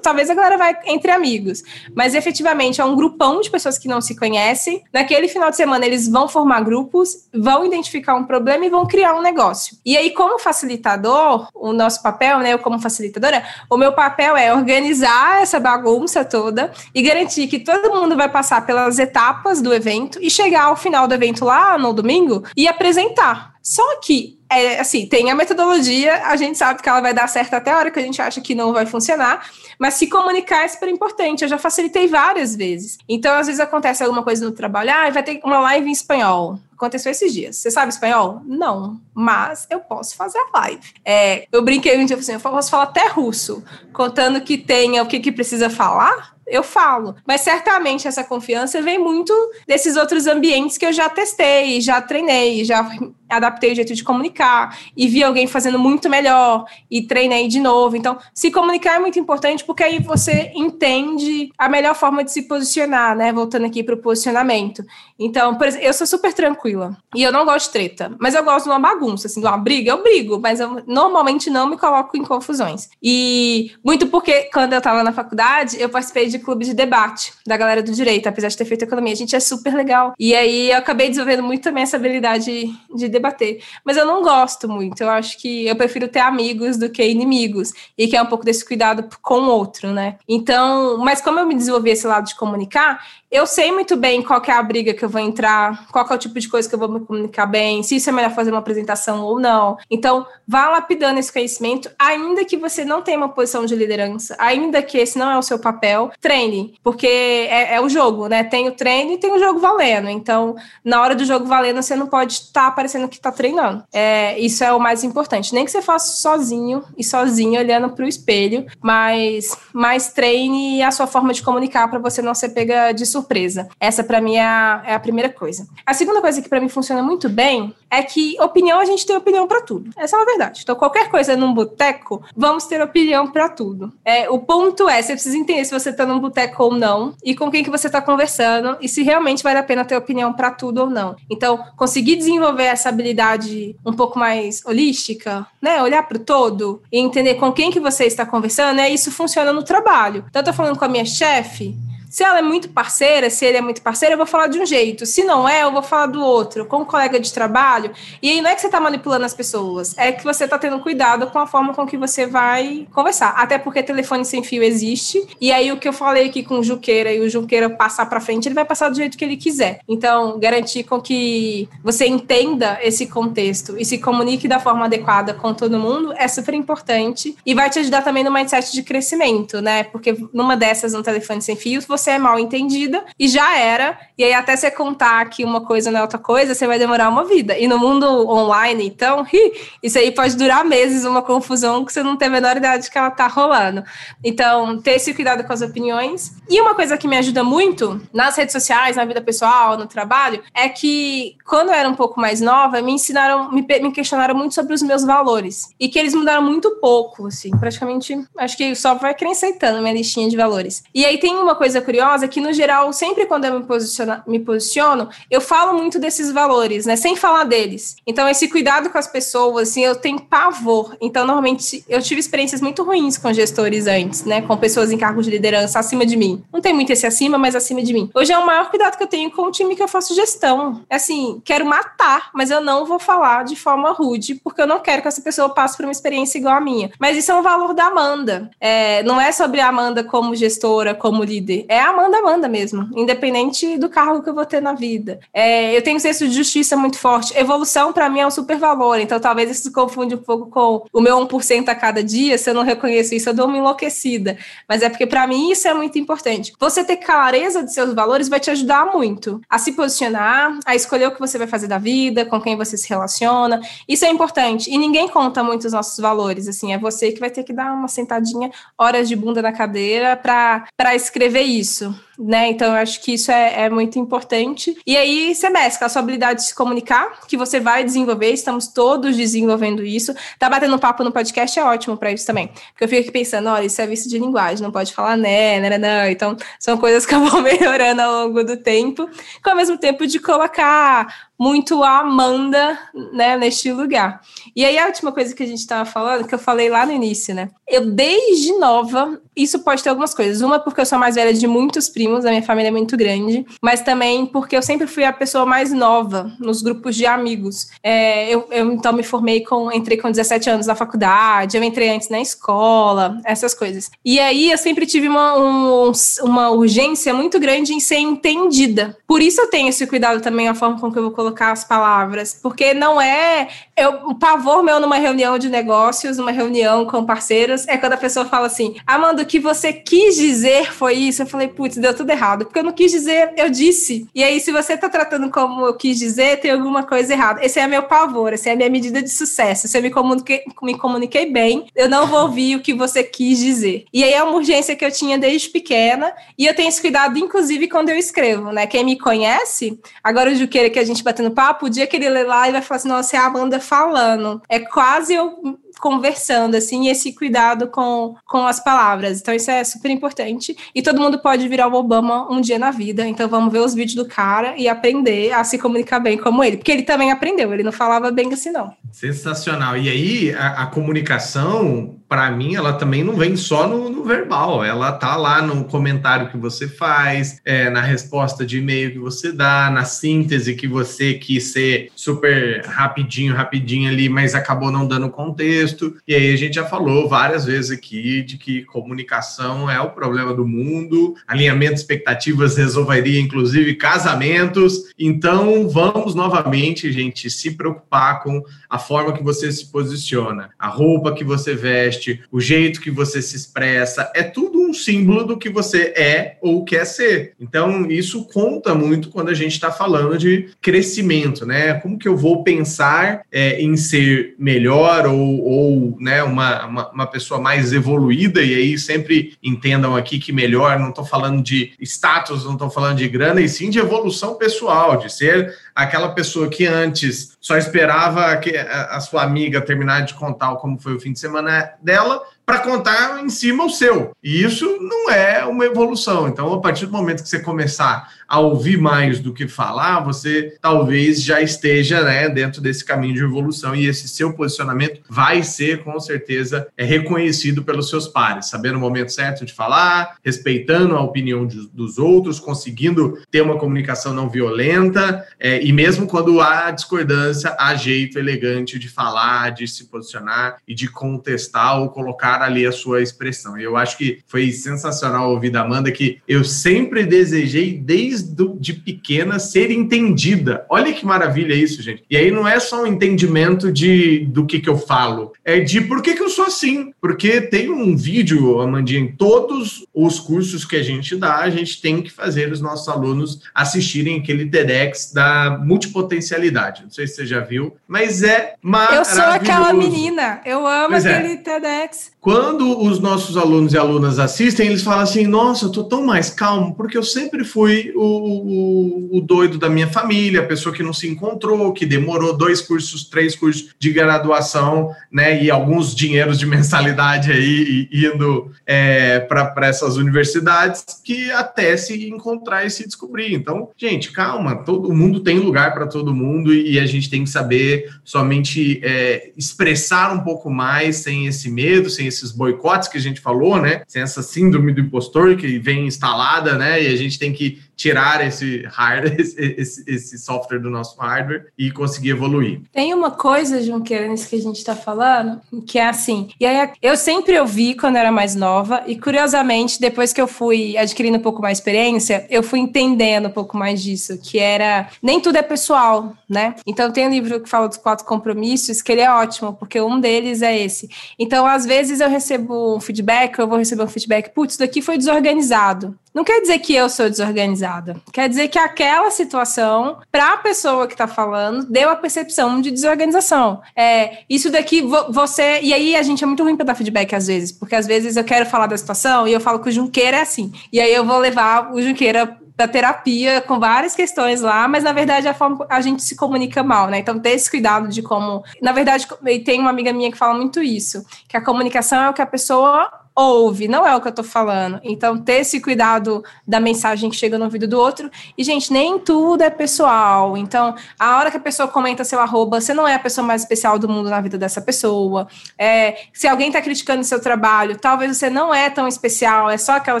[0.02, 1.62] talvez a galera vai entre amigos,
[1.94, 4.82] mas efetivamente é um grupão de pessoas que não se conhecem, conhece.
[4.92, 9.14] Naquele final de semana, eles vão formar grupos, vão identificar um problema e vão criar
[9.14, 9.76] um negócio.
[9.84, 14.54] E aí, como facilitador, o nosso papel, né, eu como facilitadora, o meu papel é
[14.54, 20.18] organizar essa bagunça toda e garantir que todo mundo vai passar pelas etapas do evento
[20.20, 23.57] e chegar ao final do evento lá no domingo e apresentar.
[23.68, 27.52] Só que, é, assim, tem a metodologia, a gente sabe que ela vai dar certo
[27.52, 29.46] até a hora que a gente acha que não vai funcionar,
[29.78, 31.42] mas se comunicar é super importante.
[31.42, 32.96] Eu já facilitei várias vezes.
[33.06, 36.58] Então, às vezes acontece alguma coisa no trabalho, ah, vai ter uma live em espanhol.
[36.72, 37.58] Aconteceu esses dias.
[37.58, 38.40] Você sabe espanhol?
[38.46, 40.94] Não, mas eu posso fazer a live.
[41.04, 45.06] É, eu brinquei um dia assim, eu posso falar até russo, contando que tenha o
[45.06, 47.14] que, que precisa falar eu falo.
[47.26, 49.32] Mas certamente essa confiança vem muito
[49.66, 52.88] desses outros ambientes que eu já testei, já treinei, já
[53.28, 57.96] adaptei o jeito de comunicar e vi alguém fazendo muito melhor e treinei de novo.
[57.96, 62.42] Então, se comunicar é muito importante porque aí você entende a melhor forma de se
[62.42, 63.32] posicionar, né?
[63.32, 64.82] Voltando aqui para o posicionamento.
[65.18, 68.44] Então, por exemplo, eu sou super tranquila e eu não gosto de treta, mas eu
[68.44, 71.76] gosto de uma bagunça, assim, de uma briga, eu brigo, mas eu normalmente não me
[71.76, 72.88] coloco em confusões.
[73.02, 77.32] E muito porque quando eu estava na faculdade, eu participei de de clube de debate
[77.46, 79.12] da galera do direito, apesar de ter feito economia.
[79.12, 80.14] A gente é super legal.
[80.18, 83.62] E aí eu acabei desenvolvendo muito também essa habilidade de debater.
[83.84, 85.02] Mas eu não gosto muito.
[85.02, 87.72] Eu acho que eu prefiro ter amigos do que inimigos.
[87.96, 90.16] E que é um pouco desse cuidado com o outro, né?
[90.28, 94.42] Então, mas como eu me desenvolvi esse lado de comunicar, eu sei muito bem qual
[94.46, 96.78] é a briga que eu vou entrar, qual é o tipo de coisa que eu
[96.78, 99.76] vou me comunicar bem, se isso é melhor fazer uma apresentação ou não.
[99.90, 104.82] Então, vá lapidando esse conhecimento, ainda que você não tenha uma posição de liderança, ainda
[104.82, 108.42] que esse não é o seu papel, treine, porque é, é o jogo, né?
[108.44, 110.08] Tem o treino e tem o jogo valendo.
[110.08, 113.84] Então, na hora do jogo valendo, você não pode estar tá parecendo que está treinando.
[113.92, 115.54] É, isso é o mais importante.
[115.54, 120.90] Nem que você faça sozinho e sozinho, olhando para o espelho, mas, mas treine a
[120.90, 123.68] sua forma de comunicar para você não ser pega de surpresa surpresa.
[123.80, 125.66] Essa, para mim, é a, é a primeira coisa.
[125.84, 129.16] A segunda coisa que para mim funciona muito bem é que opinião a gente tem
[129.16, 129.90] opinião para tudo.
[129.96, 130.60] Essa é a verdade.
[130.62, 133.92] Então, qualquer coisa num boteco, vamos ter opinião para tudo.
[134.04, 137.34] É, o ponto é, você precisa entender se você tá num boteco ou não, e
[137.34, 140.50] com quem que você tá conversando, e se realmente vale a pena ter opinião para
[140.50, 141.16] tudo ou não.
[141.30, 145.82] Então, conseguir desenvolver essa habilidade um pouco mais holística, né?
[145.82, 149.52] Olhar para o todo e entender com quem que você está conversando, é isso funciona
[149.52, 150.24] no trabalho.
[150.28, 151.74] Então, eu tô falando com a minha chefe,
[152.18, 154.66] se ela é muito parceira, se ele é muito parceiro, eu vou falar de um
[154.66, 155.06] jeito.
[155.06, 157.92] Se não é, eu vou falar do outro, com colega de trabalho.
[158.20, 160.80] E aí não é que você está manipulando as pessoas, é que você está tendo
[160.80, 163.34] cuidado com a forma com que você vai conversar.
[163.36, 165.24] Até porque telefone sem fio existe.
[165.40, 168.18] E aí o que eu falei aqui com o Juqueira e o Juqueira passar para
[168.18, 169.78] frente, ele vai passar do jeito que ele quiser.
[169.88, 175.54] Então, garantir com que você entenda esse contexto e se comunique da forma adequada com
[175.54, 179.84] todo mundo é super importante e vai te ajudar também no mindset de crescimento, né?
[179.84, 183.98] Porque numa dessas, um telefone sem fio, você você é mal entendida e já era.
[184.16, 187.08] E aí, até você contar que uma coisa não é outra coisa, você vai demorar
[187.08, 187.56] uma vida.
[187.58, 189.26] E no mundo online, então,
[189.82, 192.90] isso aí pode durar meses, uma confusão que você não tem a menor ideia de
[192.90, 193.84] que ela tá rolando.
[194.24, 196.32] Então, ter esse cuidado com as opiniões.
[196.48, 200.42] E uma coisa que me ajuda muito nas redes sociais, na vida pessoal, no trabalho,
[200.54, 204.54] é que quando eu era um pouco mais nova, me ensinaram, me, me questionaram muito
[204.54, 205.74] sobre os meus valores.
[205.78, 210.28] E que eles mudaram muito pouco, assim, praticamente, acho que só vai acrescentando minha listinha
[210.28, 210.82] de valores.
[210.94, 214.38] E aí tem uma coisa curiosa que, no geral, sempre quando eu me, posiciona, me
[214.38, 216.96] posiciono, eu falo muito desses valores, né?
[216.96, 217.96] Sem falar deles.
[218.06, 220.94] Então, esse cuidado com as pessoas, assim, eu tenho pavor.
[221.00, 224.42] Então, normalmente, eu tive experiências muito ruins com gestores antes, né?
[224.42, 226.44] Com pessoas em cargos de liderança acima de mim.
[226.52, 228.10] Não tem muito esse acima, mas acima de mim.
[228.14, 230.84] Hoje é o maior cuidado que eu tenho com o time que eu faço gestão.
[230.90, 234.80] É assim, quero matar, mas eu não vou falar de forma rude, porque eu não
[234.80, 236.90] quero que essa pessoa passe por uma experiência igual a minha.
[237.00, 238.50] Mas isso é um valor da Amanda.
[238.60, 241.64] É, não é sobre a Amanda como gestora, como líder.
[241.68, 245.20] É é a Amanda Amanda mesmo, independente do cargo que eu vou ter na vida.
[245.32, 247.36] É, eu tenho um senso de justiça muito forte.
[247.38, 248.98] Evolução, para mim, é um super valor.
[248.98, 252.36] Então, talvez isso se confunde um pouco com o meu 1% a cada dia.
[252.36, 254.36] Se eu não reconheço isso, eu dou uma enlouquecida.
[254.68, 256.52] Mas é porque, para mim, isso é muito importante.
[256.58, 261.06] Você ter clareza de seus valores vai te ajudar muito a se posicionar, a escolher
[261.06, 263.60] o que você vai fazer da vida, com quem você se relaciona.
[263.86, 264.68] Isso é importante.
[264.68, 266.48] E ninguém conta muito os nossos valores.
[266.48, 270.16] Assim, é você que vai ter que dar uma sentadinha, horas de bunda na cadeira,
[270.16, 272.48] para escrever isso isso, né?
[272.48, 274.76] Então, eu acho que isso é, é, muito importante.
[274.86, 278.68] E aí, você mescla a sua habilidade de se comunicar, que você vai desenvolver, estamos
[278.68, 280.14] todos desenvolvendo isso.
[280.38, 282.48] Tá batendo papo no podcast é ótimo para isso também.
[282.72, 285.60] Porque eu fico aqui pensando, olha, isso é vício de linguagem, não pode falar né,
[285.60, 286.10] né, né, né.
[286.10, 289.08] Então, são coisas que eu vou melhorando ao longo do tempo,
[289.42, 292.76] com ao mesmo tempo de colocar muito a Amanda,
[293.12, 294.20] né, neste lugar.
[294.56, 296.90] E aí a última coisa que a gente estava falando, que eu falei lá no
[296.90, 297.48] início, né?
[297.66, 300.42] Eu desde nova, isso pode ter algumas coisas.
[300.42, 303.44] Uma porque eu sou mais velha de muitos primos, a minha família é muito grande,
[303.62, 307.68] mas também porque eu sempre fui a pessoa mais nova nos grupos de amigos.
[307.82, 311.90] É, eu, eu então me formei com, entrei com 17 anos na faculdade, eu entrei
[311.90, 313.90] antes na escola, essas coisas.
[314.04, 315.92] E aí eu sempre tive uma, um,
[316.22, 318.96] uma urgência muito grande em ser entendida.
[319.06, 321.64] Por isso eu tenho esse cuidado também a forma com que eu vou colocar as
[321.64, 323.48] palavras, porque não é.
[323.76, 327.98] Eu, o pavor meu numa reunião de negócios, numa reunião com parceiros, é quando a
[327.98, 331.22] pessoa fala assim: Amanda, o que você quis dizer foi isso.
[331.22, 334.08] Eu falei, putz, deu tudo errado, porque eu não quis dizer, eu disse.
[334.14, 337.44] E aí, se você tá tratando como eu quis dizer, tem alguma coisa errada.
[337.44, 339.68] Esse é meu pavor, essa é a minha medida de sucesso.
[339.68, 343.38] Se eu me comuniquei, me comuniquei bem, eu não vou ouvir o que você quis
[343.38, 343.84] dizer.
[343.92, 347.18] E aí é uma urgência que eu tinha desde pequena, e eu tenho esse cuidado,
[347.18, 348.66] inclusive, quando eu escrevo, né?
[348.66, 352.08] Quem me conhece, agora o Juqueira que a gente batendo papo, o dia que ele
[352.08, 354.40] lê lá e vai falar assim, nossa, é a Amanda falando.
[354.48, 359.20] É quase eu conversando, assim, esse cuidado com, com as palavras.
[359.20, 360.56] Então, isso é super importante.
[360.74, 363.06] E todo mundo pode virar o Obama um dia na vida.
[363.06, 366.56] Então, vamos ver os vídeos do cara e aprender a se comunicar bem como ele.
[366.56, 368.72] Porque ele também aprendeu, ele não falava bem assim, não.
[368.92, 369.76] Sensacional.
[369.76, 374.64] E aí, a, a comunicação para mim, ela também não vem só no, no, verbal,
[374.64, 379.30] ela tá lá no comentário que você faz, é, na resposta de e-mail que você
[379.30, 385.10] dá, na síntese que você quis ser super rapidinho, rapidinho ali, mas acabou não dando
[385.10, 385.96] contexto.
[386.08, 390.32] E aí a gente já falou várias vezes aqui de que comunicação é o problema
[390.32, 394.84] do mundo, alinhamento de expectativas resolveria inclusive casamentos.
[394.98, 401.12] Então, vamos novamente, gente, se preocupar com a forma que você se posiciona, a roupa
[401.12, 401.97] que você veste,
[402.30, 406.64] o jeito que você se expressa, é tudo um símbolo do que você é ou
[406.64, 407.34] quer ser.
[407.40, 411.74] Então, isso conta muito quando a gente está falando de crescimento, né?
[411.74, 417.06] Como que eu vou pensar é, em ser melhor ou, ou né, uma, uma, uma,
[417.06, 422.44] pessoa mais evoluída, e aí sempre entendam aqui que melhor, não estou falando de status,
[422.44, 426.66] não estou falando de grana, e sim de evolução pessoal, de ser aquela pessoa que
[426.66, 431.20] antes só esperava que a sua amiga terminar de contar como foi o fim de
[431.20, 434.12] semana dela para contar em cima o seu.
[434.24, 436.26] E isso não é uma evolução.
[436.26, 440.56] Então, a partir do momento que você começar a ouvir mais do que falar, você
[440.60, 445.84] talvez já esteja né, dentro desse caminho de evolução e esse seu posicionamento vai ser,
[445.84, 451.02] com certeza, é reconhecido pelos seus pares, sabendo o momento certo de falar, respeitando a
[451.02, 456.70] opinião de, dos outros, conseguindo ter uma comunicação não violenta é, e mesmo quando há
[456.70, 462.66] discordância, há jeito elegante de falar, de se posicionar e de contestar ou colocar ali
[462.66, 463.58] a sua expressão.
[463.58, 468.72] E eu acho que foi sensacional ouvir da Amanda que eu sempre desejei, desde de
[468.72, 470.64] pequena, ser entendida.
[470.68, 472.04] Olha que maravilha isso, gente.
[472.08, 475.80] E aí não é só um entendimento de do que, que eu falo, é de
[475.80, 476.92] por que, que eu sou assim.
[477.00, 481.80] Porque tem um vídeo, Amandinha, em todos os cursos que a gente dá, a gente
[481.80, 486.82] tem que fazer os nossos alunos assistirem aquele TEDx da multipotencialidade.
[486.82, 489.10] Não sei se você já viu, mas é maravilhoso.
[489.10, 491.16] Eu sou aquela menina, eu amo pois é.
[491.16, 491.36] aquele é.
[491.36, 492.12] TEDx.
[492.28, 496.28] Quando os nossos alunos e alunas assistem, eles falam assim: Nossa, eu tô tão mais
[496.28, 500.82] calmo, porque eu sempre fui o, o, o, doido da minha família, a pessoa que
[500.82, 506.38] não se encontrou, que demorou dois cursos, três cursos de graduação, né, e alguns dinheiros
[506.38, 513.32] de mensalidade aí indo é, para essas universidades, que até se encontrar e se descobrir.
[513.32, 517.24] Então, gente, calma, todo mundo tem lugar para todo mundo e, e, a gente tem
[517.24, 522.98] que saber somente é, expressar um pouco mais sem esse medo, sem esses boicotes que
[522.98, 523.82] a gente falou, né?
[523.86, 526.82] Sem essa síndrome do impostor que vem instalada, né?
[526.82, 529.14] E a gente tem que tirar esse hardware,
[529.56, 532.60] esse, esse, software do nosso hardware e conseguir evoluir.
[532.72, 536.28] Tem uma coisa, Junqueira, nisso que a gente está falando, que é assim.
[536.40, 540.76] E aí eu sempre ouvi quando era mais nova, e curiosamente, depois que eu fui
[540.76, 545.20] adquirindo um pouco mais experiência, eu fui entendendo um pouco mais disso, que era nem
[545.20, 546.56] tudo é pessoal, né?
[546.66, 550.00] Então tem um livro que fala dos quatro compromissos, que ele é ótimo, porque um
[550.00, 550.88] deles é esse.
[551.16, 554.82] Então, às vezes eu recebo um feedback, eu vou receber um feedback, putz, isso daqui
[554.82, 555.96] foi desorganizado.
[556.18, 557.94] Não quer dizer que eu sou desorganizada.
[558.12, 562.72] Quer dizer que aquela situação, para a pessoa que está falando, deu a percepção de
[562.72, 563.60] desorganização.
[563.76, 565.60] É, isso daqui, você.
[565.62, 568.16] E aí a gente é muito ruim para dar feedback às vezes, porque às vezes
[568.16, 570.52] eu quero falar da situação e eu falo que o Junqueira é assim.
[570.72, 574.92] E aí eu vou levar o Junqueira da terapia com várias questões lá, mas na
[574.92, 576.98] verdade a forma a gente se comunica mal, né?
[576.98, 579.06] Então ter esse cuidado de como, na verdade,
[579.44, 582.26] tem uma amiga minha que fala muito isso, que a comunicação é o que a
[582.26, 584.78] pessoa ouve, não é o que eu tô falando.
[584.84, 588.08] Então, ter esse cuidado da mensagem que chega no ouvido do outro.
[588.36, 590.36] E, gente, nem tudo é pessoal.
[590.36, 593.42] Então, a hora que a pessoa comenta seu arroba, você não é a pessoa mais
[593.42, 595.26] especial do mundo na vida dessa pessoa.
[595.58, 599.72] É, se alguém tá criticando seu trabalho, talvez você não é tão especial, é só
[599.72, 600.00] aquela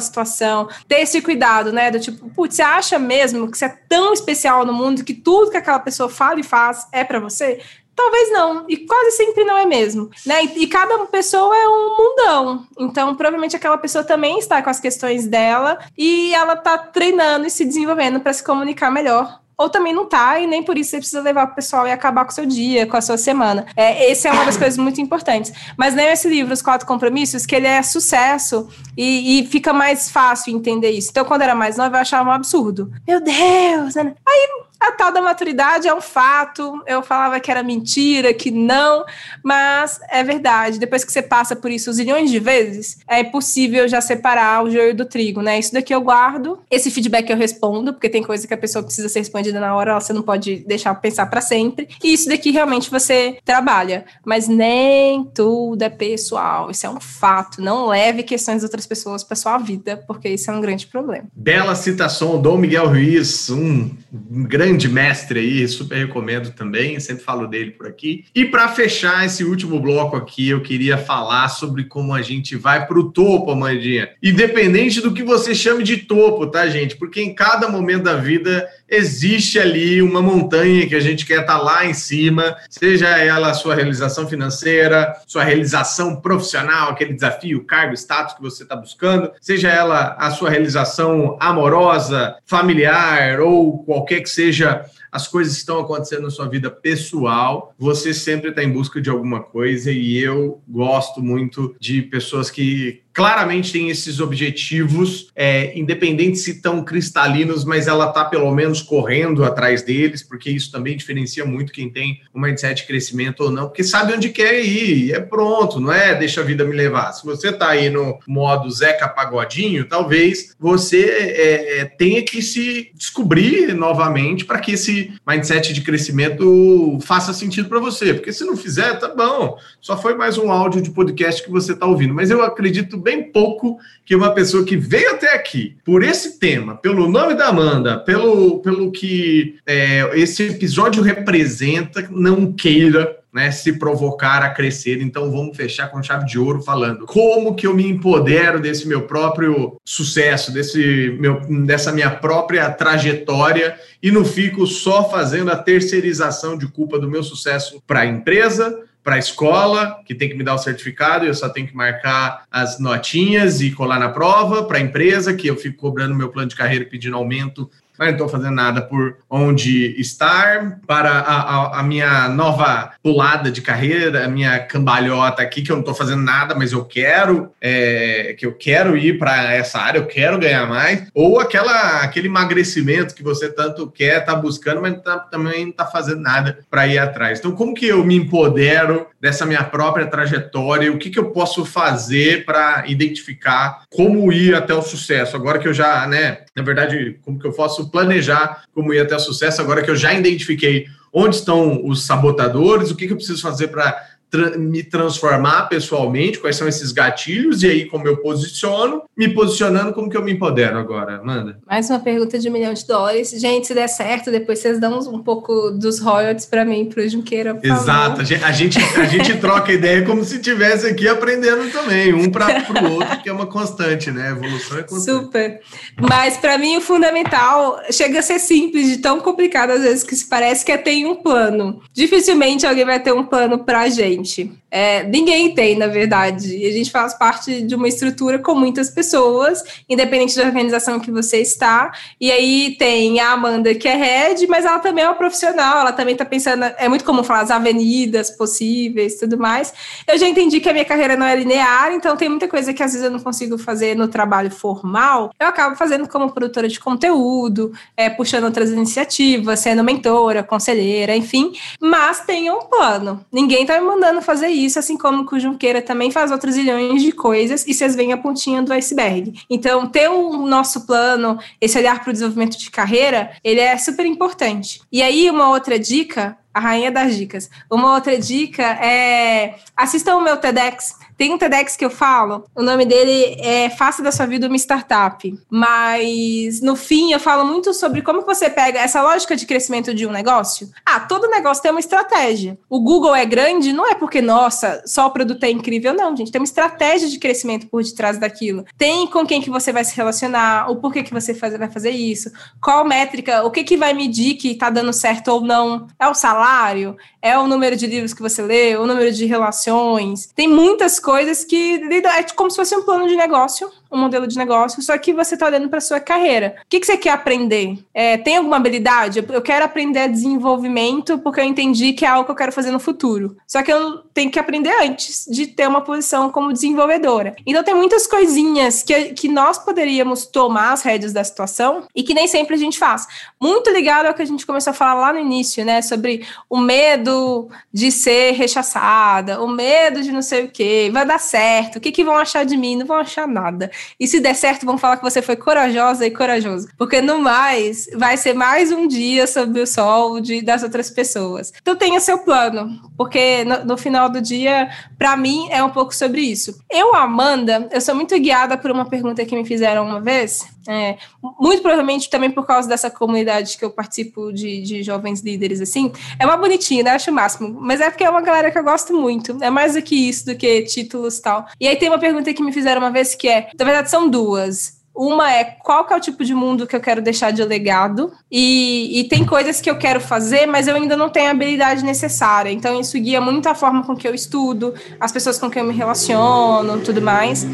[0.00, 0.68] situação.
[0.86, 1.90] Ter esse cuidado, né?
[1.90, 5.50] Do tipo, putz, você acha mesmo que você é tão especial no mundo que tudo
[5.50, 7.60] que aquela pessoa fala e faz é para você?
[7.98, 10.44] Talvez não, e quase sempre não é mesmo, né?
[10.44, 12.64] E, e, cada pessoa é um mundão.
[12.78, 17.50] Então, provavelmente aquela pessoa também está com as questões dela e ela está treinando e
[17.50, 20.98] se desenvolvendo para se comunicar melhor ou também não tá, e nem por isso você
[20.98, 23.66] precisa levar o pessoal e acabar com o seu dia, com a sua semana.
[23.76, 25.52] É, esse é uma das coisas muito importantes.
[25.76, 30.08] Mas nem esse livro, Os Quatro Compromissos, que ele é sucesso e, e, fica mais
[30.08, 31.10] fácil entender isso.
[31.10, 32.92] Então, quando era mais nova, eu achava um absurdo.
[33.04, 33.96] Meu Deus!
[33.96, 34.14] Né?
[34.24, 34.48] Aí
[34.80, 36.82] a tal da maturidade é um fato.
[36.86, 39.04] Eu falava que era mentira, que não,
[39.42, 40.78] mas é verdade.
[40.78, 44.94] Depois que você passa por isso zilhões de vezes, é possível já separar o joio
[44.94, 45.58] do trigo, né?
[45.58, 49.08] Isso daqui eu guardo, esse feedback eu respondo, porque tem coisa que a pessoa precisa
[49.08, 51.88] ser respondida na hora, você não pode deixar pensar para sempre.
[52.02, 56.70] E isso daqui realmente você trabalha, mas nem tudo é pessoal.
[56.70, 57.60] Isso é um fato.
[57.60, 61.24] Não leve questões de outras pessoas para sua vida, porque isso é um grande problema.
[61.34, 67.46] Bela citação, Dom Miguel Ruiz, um grande grande mestre aí, super recomendo também, sempre falo
[67.46, 68.26] dele por aqui.
[68.34, 72.86] E para fechar esse último bloco aqui, eu queria falar sobre como a gente vai
[72.86, 74.10] para o topo, Amandinha.
[74.22, 76.96] Independente do que você chame de topo, tá, gente?
[76.96, 81.58] Porque em cada momento da vida existe ali uma montanha que a gente quer estar
[81.58, 87.64] tá lá em cima, seja ela a sua realização financeira, sua realização profissional, aquele desafio,
[87.64, 94.20] cargo, status que você está buscando, seja ela a sua realização amorosa, familiar ou qualquer
[94.20, 99.00] que seja as coisas estão acontecendo na sua vida pessoal, você sempre está em busca
[99.00, 105.76] de alguma coisa e eu gosto muito de pessoas que claramente tem esses objetivos, é,
[105.76, 110.96] independente se tão cristalinos, mas ela está pelo menos correndo atrás deles, porque isso também
[110.96, 115.12] diferencia muito quem tem um mindset de crescimento ou não, porque sabe onde quer ir,
[115.12, 117.10] é pronto, não é deixa a vida me levar.
[117.10, 122.92] Se você está aí no modo Zeca Pagodinho, talvez você é, é tenha que se
[122.94, 128.56] descobrir novamente para que esse mindset de crescimento faça sentido para você, porque se não
[128.56, 132.30] fizer, tá bom, só foi mais um áudio de podcast que você está ouvindo, mas
[132.30, 137.08] eu acredito bem pouco que uma pessoa que veio até aqui por esse tema, pelo
[137.08, 144.42] nome da Amanda, pelo, pelo que é, esse episódio representa, não queira né, se provocar
[144.42, 145.00] a crescer.
[145.00, 149.02] Então vamos fechar com chave de ouro falando como que eu me empodero desse meu
[149.02, 156.58] próprio sucesso, desse meu, dessa minha própria trajetória e não fico só fazendo a terceirização
[156.58, 160.44] de culpa do meu sucesso para a empresa, para a escola, que tem que me
[160.44, 164.76] dar o certificado, eu só tenho que marcar as notinhas e colar na prova, para
[164.76, 167.70] a empresa, que eu fico cobrando meu plano de carreira pedindo aumento
[168.06, 173.60] não estou fazendo nada por onde estar, para a, a, a, minha nova pulada de
[173.60, 178.34] carreira, a minha cambalhota aqui, que eu não estou fazendo nada, mas eu quero, é,
[178.38, 183.14] que eu quero ir para essa área, eu quero ganhar mais, ou aquela, aquele emagrecimento
[183.14, 186.98] que você tanto quer, está buscando, mas tá, também não está fazendo nada para ir
[186.98, 187.38] atrás.
[187.38, 190.92] Então, como que eu me empodero dessa minha própria trajetória?
[190.92, 195.36] O que, que eu posso fazer para identificar como ir até o sucesso?
[195.36, 199.18] Agora que eu já, né, na verdade, como que eu posso planejar como ir até
[199.18, 203.40] sucesso agora que eu já identifiquei onde estão os sabotadores, o que, que eu preciso
[203.40, 209.02] fazer para tra me transformar pessoalmente, quais são esses gatilhos, e aí como eu posiciono,
[209.16, 211.58] me posicionando, como que eu me empodero agora, Amanda?
[211.66, 213.30] Mais uma pergunta de um milhão de dólares.
[213.30, 217.08] Gente, se der certo, depois vocês dão um pouco dos royalties para mim, para o
[217.08, 217.58] Junqueira.
[217.62, 222.12] Exato, a gente, a gente, a gente troca ideia como se estivesse aqui aprendendo também,
[222.12, 222.46] um para
[222.82, 224.28] o outro, que é uma constante, né?
[224.28, 225.24] A evolução é constante.
[225.24, 225.60] Super.
[225.98, 230.14] Mas para mim o fundamental chega a ser simples, de tão complicado às vezes que
[230.14, 231.80] se parece que é ter um plano.
[231.92, 234.52] Dificilmente alguém vai ter um plano para a gente gente.
[234.70, 236.56] É, ninguém tem, na verdade.
[236.56, 241.10] E a gente faz parte de uma estrutura com muitas pessoas, independente da organização que
[241.10, 241.92] você está.
[242.20, 245.92] E aí tem a Amanda, que é head, mas ela também é uma profissional, ela
[245.92, 246.64] também está pensando.
[246.78, 249.72] É muito comum falar as avenidas possíveis tudo mais.
[250.06, 252.82] Eu já entendi que a minha carreira não é linear, então tem muita coisa que
[252.82, 255.30] às vezes eu não consigo fazer no trabalho formal.
[255.38, 261.52] Eu acabo fazendo como produtora de conteúdo, é, puxando outras iniciativas, sendo mentora, conselheira, enfim.
[261.80, 263.24] Mas tem um plano.
[263.32, 267.12] Ninguém está me mandando fazer isso, assim como o Junqueira também faz outros zilhões de
[267.12, 269.34] coisas e vocês veem a pontinha do iceberg.
[269.48, 274.06] Então, ter o nosso plano, esse olhar para o desenvolvimento de carreira, ele é super
[274.06, 274.80] importante.
[274.90, 277.48] E aí, uma outra dica, a rainha das dicas.
[277.70, 280.96] Uma outra dica é assistam o meu TEDx.
[281.18, 284.56] Tem um TEDx que eu falo, o nome dele é Faça da sua vida uma
[284.56, 285.36] startup.
[285.50, 290.06] Mas no fim eu falo muito sobre como você pega essa lógica de crescimento de
[290.06, 290.70] um negócio.
[290.86, 292.56] Ah, todo negócio tem uma estratégia.
[292.70, 296.30] O Google é grande, não é porque, nossa, só o produto é incrível, não, gente.
[296.30, 298.64] Tem uma estratégia de crescimento por detrás daquilo.
[298.76, 301.90] Tem com quem que você vai se relacionar, o porquê que você faz, vai fazer
[301.90, 302.30] isso,
[302.62, 305.88] qual métrica, o que, que vai medir que está dando certo ou não.
[305.98, 306.96] É o salário?
[307.20, 310.28] É o número de livros que você lê, o número de relações.
[310.36, 311.07] Tem muitas coisas
[311.44, 315.12] que é como se fosse um plano de negócio um modelo de negócio, só que
[315.12, 316.56] você está olhando para sua carreira.
[316.58, 317.78] O que, que você quer aprender?
[317.94, 319.24] É, tem alguma habilidade?
[319.28, 322.78] Eu quero aprender desenvolvimento porque eu entendi que é algo que eu quero fazer no
[322.78, 323.36] futuro.
[323.46, 327.34] Só que eu tenho que aprender antes de ter uma posição como desenvolvedora.
[327.46, 332.14] Então tem muitas coisinhas que, que nós poderíamos tomar as rédeas da situação e que
[332.14, 333.06] nem sempre a gente faz.
[333.40, 335.80] Muito ligado ao que a gente começou a falar lá no início, né?
[335.82, 341.18] Sobre o medo de ser rechaçada, o medo de não sei o quê, vai dar
[341.18, 342.76] certo, o que, que vão achar de mim?
[342.76, 343.70] Não vão achar nada.
[343.98, 346.68] E se der certo, vão falar que você foi corajosa e corajoso.
[346.76, 351.52] Porque no mais, vai ser mais um dia sob o sol de, das outras pessoas.
[351.60, 354.68] Então tenha seu plano, porque no, no final do dia,
[354.98, 356.58] para mim, é um pouco sobre isso.
[356.70, 360.46] Eu, Amanda, eu sou muito guiada por uma pergunta que me fizeram uma vez.
[360.70, 360.98] É,
[361.40, 365.90] muito provavelmente também por causa dessa comunidade que eu participo de, de jovens líderes, assim.
[366.18, 366.90] É uma bonitinha, né?
[366.90, 367.58] Acho o máximo.
[367.58, 369.38] Mas é porque é uma galera que eu gosto muito.
[369.40, 371.46] É mais do que isso, do que títulos e tal.
[371.58, 374.77] E aí tem uma pergunta que me fizeram uma vez que é: verdade, são duas.
[374.98, 378.12] Uma é qual que é o tipo de mundo que eu quero deixar de legado.
[378.28, 381.84] E, e, tem coisas que eu quero fazer, mas eu ainda não tenho a habilidade
[381.84, 382.50] necessária.
[382.50, 385.68] Então, isso guia muito a forma com que eu estudo, as pessoas com quem eu
[385.68, 387.46] me relaciono, tudo mais.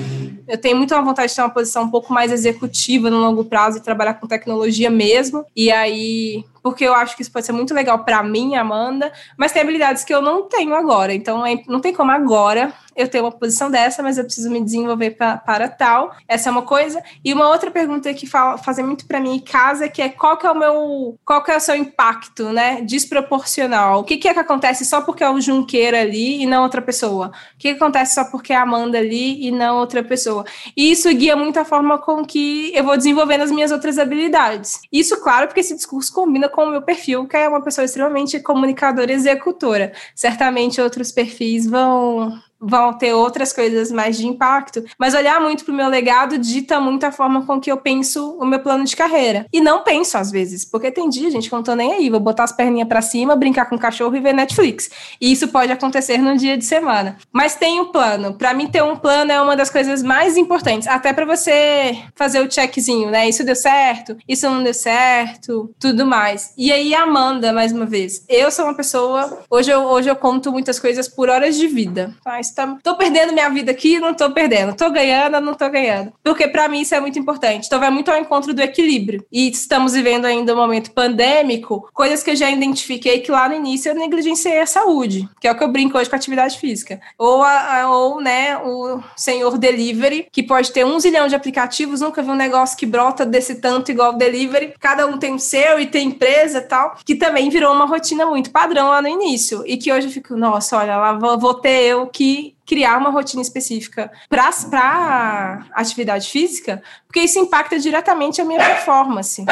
[0.48, 3.44] Eu tenho muito a vontade de ter uma posição um pouco mais executiva no longo
[3.44, 5.44] prazo e trabalhar com tecnologia mesmo.
[5.54, 9.52] E aí, porque eu acho que isso pode ser muito legal para mim, Amanda, mas
[9.52, 11.12] tem habilidades que eu não tenho agora.
[11.12, 14.62] Então, é, não tem como agora eu tenho uma posição dessa, mas eu preciso me
[14.62, 16.14] desenvolver pra, para tal.
[16.28, 17.02] Essa é uma coisa.
[17.24, 20.36] E uma outra pergunta que fala, fazem muito para mim em casa, que é qual
[20.36, 22.80] que é o meu, qual que é o seu impacto, né?
[22.82, 24.00] Desproporcional.
[24.00, 26.80] O que, que é que acontece só porque é o Junqueira ali e não outra
[26.80, 27.32] pessoa?
[27.54, 30.44] O que, que acontece só porque é a Amanda ali e não outra pessoa?
[30.76, 34.80] E isso guia muito a forma com que eu vou desenvolvendo as minhas outras habilidades.
[34.92, 38.38] Isso, claro, porque esse discurso combina com o meu perfil, que é uma pessoa extremamente
[38.38, 39.92] comunicadora e executora.
[40.14, 45.72] Certamente outros perfis vão vão ter outras coisas mais de impacto, mas olhar muito para
[45.72, 48.96] o meu legado dita muito a forma com que eu penso o meu plano de
[48.96, 49.46] carreira.
[49.52, 52.10] E não penso às vezes, porque tem dia, gente, que eu não tô nem aí,
[52.10, 54.90] vou botar as perninhas para cima, brincar com o cachorro e ver Netflix.
[55.20, 57.16] E isso pode acontecer num dia de semana.
[57.32, 58.34] Mas tem um plano.
[58.34, 62.40] Para mim ter um plano é uma das coisas mais importantes, até para você fazer
[62.40, 63.28] o checkzinho, né?
[63.28, 66.52] Isso deu certo, isso não deu certo, tudo mais.
[66.56, 70.50] E aí Amanda, mais uma vez, eu sou uma pessoa, hoje eu, hoje eu conto
[70.50, 72.14] muitas coisas por horas de vida.
[72.24, 74.74] Mas tá, tô perdendo minha vida aqui, não tô perdendo.
[74.74, 76.12] Tô ganhando, não tô ganhando.
[76.22, 77.66] Porque para mim isso é muito importante.
[77.66, 79.24] Então vai muito ao encontro do equilíbrio.
[79.30, 83.54] E estamos vivendo ainda um momento pandêmico, coisas que eu já identifiquei que lá no
[83.54, 86.58] início eu negligenciei a saúde, que é o que eu brinco hoje com a atividade
[86.58, 87.00] física.
[87.18, 92.22] Ou, a, ou né, o senhor delivery, que pode ter um zilhão de aplicativos, nunca
[92.22, 94.74] vi um negócio que brota desse tanto igual o delivery.
[94.78, 98.26] Cada um tem o seu e tem empresa e tal, que também virou uma rotina
[98.26, 99.62] muito padrão lá no início.
[99.66, 103.10] E que hoje eu fico, nossa, olha, lá vou, vou ter eu que criar uma
[103.10, 109.44] rotina específica para atividade física, porque isso impacta diretamente a minha performance.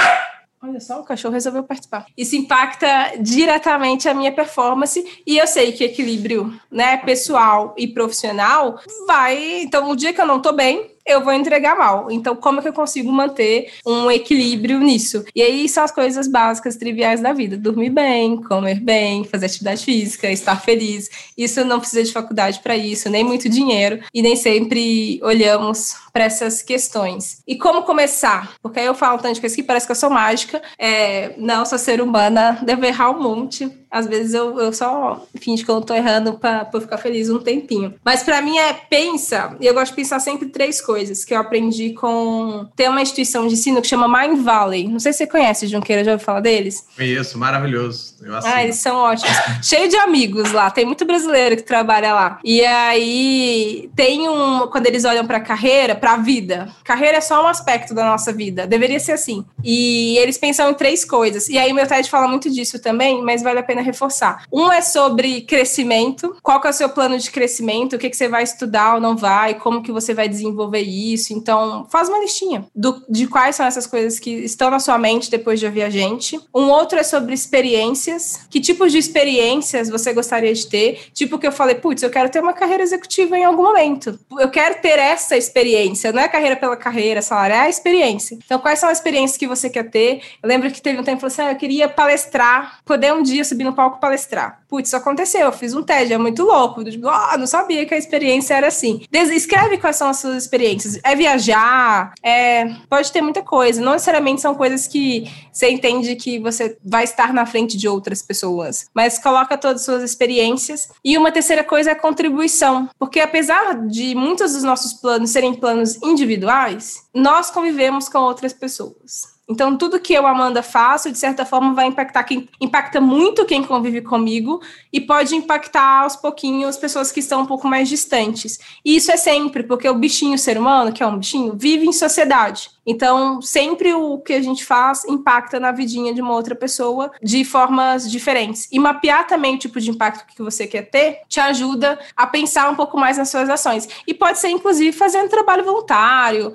[0.64, 2.06] Olha só, o cachorro resolveu participar.
[2.16, 8.78] Isso impacta diretamente a minha performance e eu sei que equilíbrio, né, pessoal e profissional
[9.04, 9.62] vai.
[9.62, 12.10] Então, o dia que eu não tô bem, eu vou entregar mal.
[12.10, 15.24] Então, como é que eu consigo manter um equilíbrio nisso?
[15.34, 19.84] E aí são as coisas básicas, triviais da vida: dormir bem, comer bem, fazer atividade
[19.84, 21.10] física, estar feliz.
[21.36, 26.24] Isso não precisa de faculdade para isso, nem muito dinheiro, e nem sempre olhamos para
[26.24, 27.42] essas questões.
[27.46, 28.54] E como começar?
[28.62, 30.62] Porque aí eu falo tanto de coisa que parece que eu sou mágica.
[30.78, 35.62] É, não, sou ser humana, devo errar um monte às vezes eu, eu só finge
[35.62, 37.94] que eu tô errando para ficar feliz um tempinho.
[38.02, 41.38] Mas para mim é pensa, e eu gosto de pensar sempre três coisas que eu
[41.38, 42.66] aprendi com.
[42.74, 44.88] Tem uma instituição de ensino que chama Mind Valley.
[44.88, 46.86] Não sei se você conhece, Junqueira, já ouviu falar deles?
[46.96, 48.14] Conheço, maravilhoso.
[48.22, 49.36] Eu ah, eles são ótimos.
[49.62, 52.38] Cheio de amigos lá, tem muito brasileiro que trabalha lá.
[52.42, 54.68] E aí tem um.
[54.68, 56.68] Quando eles olham pra carreira, pra vida.
[56.82, 58.66] Carreira é só um aspecto da nossa vida.
[58.66, 59.44] Deveria ser assim.
[59.62, 61.48] E eles pensam em três coisas.
[61.48, 64.44] E aí meu TED fala muito disso também, mas vale a pena reforçar.
[64.52, 68.16] Um é sobre crescimento, qual que é o seu plano de crescimento, o que, que
[68.16, 71.32] você vai estudar ou não vai, como que você vai desenvolver isso.
[71.32, 75.30] Então, faz uma listinha do, de quais são essas coisas que estão na sua mente
[75.30, 76.40] depois de ouvir a gente.
[76.54, 78.46] Um outro é sobre experiências.
[78.50, 81.10] Que tipos de experiências você gostaria de ter?
[81.12, 84.18] Tipo que eu falei, putz, eu quero ter uma carreira executiva em algum momento.
[84.38, 88.38] Eu quero ter essa experiência, não é carreira pela carreira, salário, é a experiência.
[88.44, 90.22] Então, quais são as experiências que você quer ter?
[90.42, 93.12] Eu lembro que teve um tempo que você falou assim, ah, eu queria palestrar, poder
[93.12, 94.62] um dia subir no palco palestrar.
[94.68, 96.82] Putz, isso aconteceu, eu fiz um TED, é muito louco.
[96.84, 99.02] Tipo, ah, não sabia que a experiência era assim.
[99.12, 100.98] Escreve quais são as suas experiências.
[101.04, 103.80] É viajar, é, pode ter muita coisa.
[103.80, 108.22] Não necessariamente são coisas que você entende que você vai estar na frente de outras
[108.22, 110.88] pessoas, mas coloca todas as suas experiências.
[111.04, 115.54] E uma terceira coisa é a contribuição, porque apesar de muitos dos nossos planos serem
[115.54, 119.31] planos individuais, nós convivemos com outras pessoas.
[119.52, 123.62] Então, tudo que eu, Amanda, faço, de certa forma, vai impactar quem impacta muito quem
[123.62, 128.58] convive comigo e pode impactar aos pouquinhos pessoas que estão um pouco mais distantes.
[128.82, 131.92] E isso é sempre, porque o bichinho, ser humano, que é um bichinho, vive em
[131.92, 132.70] sociedade.
[132.86, 137.44] Então, sempre o que a gente faz impacta na vidinha de uma outra pessoa de
[137.44, 138.68] formas diferentes.
[138.72, 142.70] E mapear também o tipo de impacto que você quer ter te ajuda a pensar
[142.70, 143.88] um pouco mais nas suas ações.
[144.06, 146.52] E pode ser, inclusive, fazendo trabalho voluntário.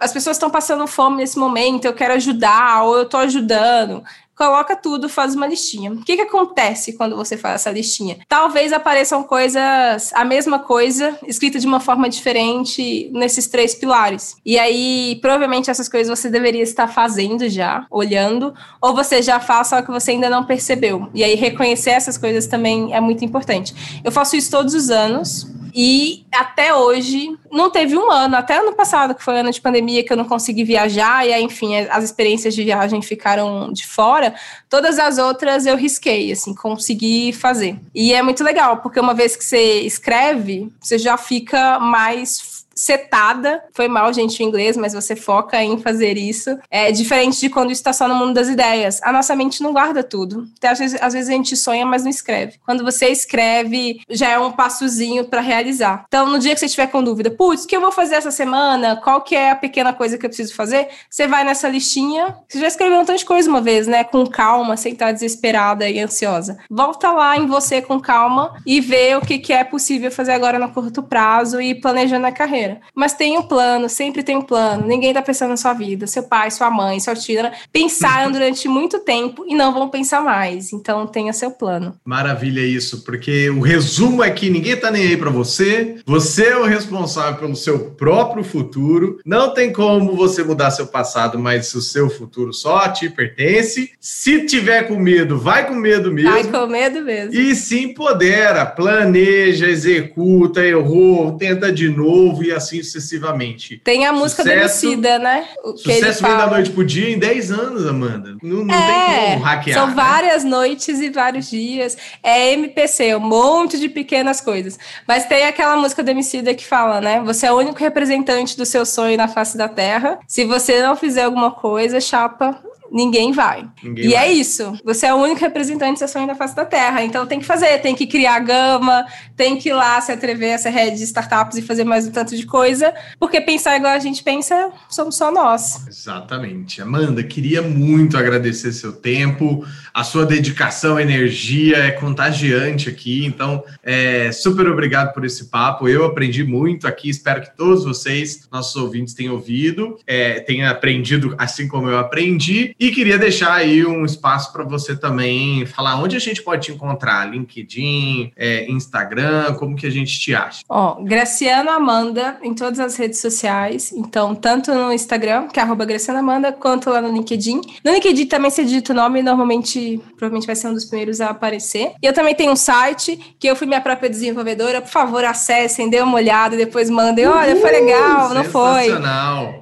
[0.00, 4.02] As pessoas estão passando fome nesse momento, eu quero ajudar, ou eu estou ajudando
[4.38, 5.90] coloca tudo, faz uma listinha.
[5.90, 8.18] O que, que acontece quando você faz essa listinha?
[8.28, 14.36] Talvez apareçam coisas, a mesma coisa, escrita de uma forma diferente nesses três pilares.
[14.46, 19.66] E aí, provavelmente essas coisas você deveria estar fazendo já, olhando, ou você já faz,
[19.68, 21.08] só que você ainda não percebeu.
[21.12, 23.74] E aí, reconhecer essas coisas também é muito importante.
[24.04, 25.57] Eu faço isso todos os anos.
[25.74, 30.04] E até hoje, não teve um ano, até ano passado, que foi ano de pandemia,
[30.04, 34.34] que eu não consegui viajar, e aí, enfim, as experiências de viagem ficaram de fora.
[34.68, 37.78] Todas as outras eu risquei, assim, consegui fazer.
[37.94, 43.62] E é muito legal, porque uma vez que você escreve, você já fica mais setada.
[43.72, 46.56] Foi mal, gente, o inglês, mas você foca em fazer isso.
[46.70, 49.00] É diferente de quando está só no mundo das ideias.
[49.02, 50.46] A nossa mente não guarda tudo.
[50.56, 52.54] Então, às, vezes, às vezes a gente sonha, mas não escreve.
[52.64, 56.04] Quando você escreve, já é um passozinho para realizar.
[56.06, 58.30] Então, no dia que você estiver com dúvida, putz, o que eu vou fazer essa
[58.30, 58.96] semana?
[58.96, 60.88] Qual que é a pequena coisa que eu preciso fazer?
[61.10, 62.36] Você vai nessa listinha.
[62.48, 64.04] Você já escreveu um tanto de coisa uma vez, né?
[64.04, 66.58] Com calma, sem estar desesperada e ansiosa.
[66.70, 70.60] Volta lá em você com calma e vê o que, que é possível fazer agora
[70.60, 72.67] no curto prazo e planejando a carreira.
[72.94, 74.86] Mas tem um plano, sempre tem um plano.
[74.86, 76.06] Ninguém tá pensando na sua vida.
[76.06, 80.72] Seu pai, sua mãe, sua tia pensaram durante muito tempo e não vão pensar mais.
[80.72, 81.94] Então tenha seu plano.
[82.04, 85.96] Maravilha isso, porque o resumo é que ninguém tá nem aí para você.
[86.06, 89.18] Você é o responsável pelo seu próprio futuro.
[89.24, 93.92] Não tem como você mudar seu passado, mas o seu futuro só te pertence.
[94.00, 96.30] Se tiver com medo, vai com medo mesmo.
[96.30, 97.34] Vai com medo mesmo.
[97.34, 103.80] E se empodera, planeja, executa, errou, tenta de novo e assim sucessivamente.
[103.82, 105.48] Tem a música sucesso, né?
[105.64, 108.36] O sucesso vem da noite pro dia em 10 anos, Amanda.
[108.42, 109.78] Não, não é, tem como hackear.
[109.78, 109.94] São né?
[109.94, 111.96] várias noites e vários dias.
[112.22, 114.78] É MPC, um monte de pequenas coisas.
[115.06, 117.20] Mas tem aquela música Emicida que fala, né?
[117.20, 120.18] Você é o único representante do seu sonho na face da Terra.
[120.26, 123.68] Se você não fizer alguma coisa, chapa, ninguém vai.
[123.82, 124.28] Ninguém e é vai.
[124.28, 124.78] é isso.
[124.84, 127.02] Você é o único representante de sonho na face da Terra.
[127.04, 129.04] Então tem que fazer, tem que criar gama,
[129.36, 132.36] tem que ir lá se atrever essa rede de startups e fazer mais um tanto
[132.36, 135.86] de coisa, porque pensar igual a gente pensa, somos só nós.
[135.86, 136.80] Exatamente.
[136.82, 143.24] Amanda, queria muito agradecer seu tempo, a sua dedicação, energia é contagiante aqui.
[143.24, 145.88] Então, é, super obrigado por esse papo.
[145.88, 151.34] Eu aprendi muito aqui, espero que todos vocês, nossos ouvintes, tenham ouvido, é, tenham aprendido
[151.38, 152.74] assim como eu aprendi.
[152.78, 156.72] E queria deixar aí um espaço para você também falar onde a gente pode te
[156.72, 160.62] encontrar, LinkedIn, é, Instagram, como que a gente te acha?
[160.68, 165.84] Ó, Graciano Amanda em todas as redes sociais, então tanto no Instagram, que é arroba
[165.84, 167.60] Graciano Amanda, quanto lá no LinkedIn.
[167.84, 171.30] No LinkedIn também se digita o nome, normalmente, provavelmente vai ser um dos primeiros a
[171.30, 171.92] aparecer.
[172.00, 175.90] E eu também tenho um site, que eu fui minha própria desenvolvedora, por favor, acessem,
[175.90, 178.88] dê uma olhada, depois mandem, olha, foi legal, não foi?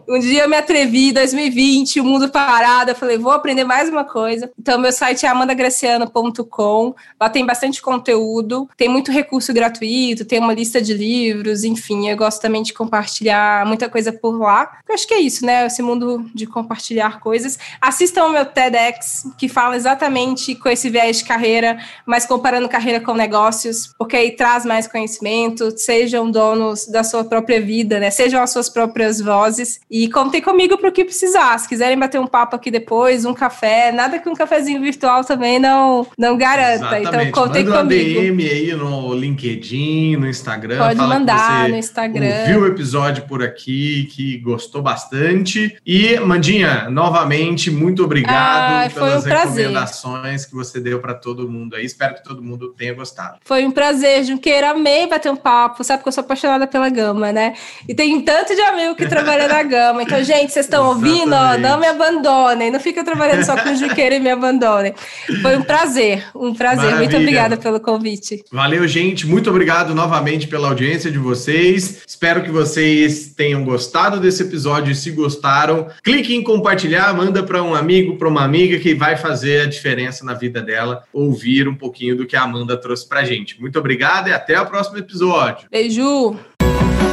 [0.06, 3.88] Um dia eu me atrevi, 2020, o mundo parado, eu falei, falei, vou aprender mais
[3.88, 4.50] uma coisa.
[4.58, 6.94] Então, meu site é amandagraciano.com.
[7.20, 12.16] Lá tem bastante conteúdo, tem muito recurso gratuito, tem uma lista de livros, enfim, eu
[12.16, 14.78] gosto também de compartilhar muita coisa por lá.
[14.88, 15.66] Eu acho que é isso, né?
[15.66, 17.58] Esse mundo de compartilhar coisas.
[17.80, 23.00] Assistam o meu TEDx, que fala exatamente com esse viés de carreira, mas comparando carreira
[23.00, 28.10] com negócios, porque aí traz mais conhecimento, sejam donos da sua própria vida, né?
[28.10, 29.80] Sejam as suas próprias vozes.
[29.88, 31.56] E contem comigo para o que precisar.
[31.58, 35.22] Se quiserem bater um papo aqui depois, depois, um café, nada que um cafezinho virtual
[35.22, 36.86] também não, não garanta.
[36.86, 37.28] Então, Exatamente.
[37.28, 38.20] Então, contem Manda comigo.
[38.20, 40.78] Manda DM aí no LinkedIn, no Instagram.
[40.78, 42.46] Pode mandar no Instagram.
[42.46, 45.76] Viu o episódio por aqui, que gostou bastante.
[45.86, 51.76] E, Mandinha, novamente, muito obrigado ah, pelas um recomendações que você deu para todo mundo
[51.76, 51.84] aí.
[51.84, 53.36] Espero que todo mundo tenha gostado.
[53.44, 54.70] Foi um prazer, Junqueira.
[54.70, 55.84] Amei bater um papo.
[55.84, 57.54] Sabe que eu sou apaixonada pela Gama, né?
[57.86, 60.02] E tem tanto de amigo que trabalha na Gama.
[60.02, 61.34] Então, gente, vocês estão ouvindo?
[61.34, 62.70] Ó, não me abandonem.
[62.70, 64.94] Não fica trabalhando só com Juqueira e me abandone.
[65.42, 66.84] Foi um prazer, um prazer.
[66.84, 66.98] Maravilha.
[66.98, 68.44] Muito obrigada pelo convite.
[68.52, 69.26] Valeu, gente.
[69.26, 72.02] Muito obrigado novamente pela audiência de vocês.
[72.06, 74.94] Espero que vocês tenham gostado desse episódio.
[74.94, 79.62] Se gostaram, clique em compartilhar, manda para um amigo, para uma amiga que vai fazer
[79.62, 83.60] a diferença na vida dela ouvir um pouquinho do que a Amanda trouxe para gente.
[83.60, 85.66] Muito obrigado e até o próximo episódio.
[85.70, 86.55] Beijo!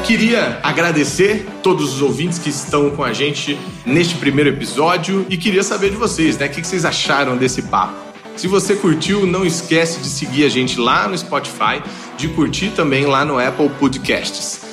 [0.06, 5.64] Queria agradecer todos os ouvintes que estão com a gente neste primeiro episódio e queria
[5.64, 6.48] saber de vocês, né?
[6.48, 7.96] O que vocês acharam desse papo?
[8.36, 11.82] Se você curtiu, não esquece de seguir a gente lá no Spotify,
[12.18, 14.73] de curtir também lá no Apple Podcasts.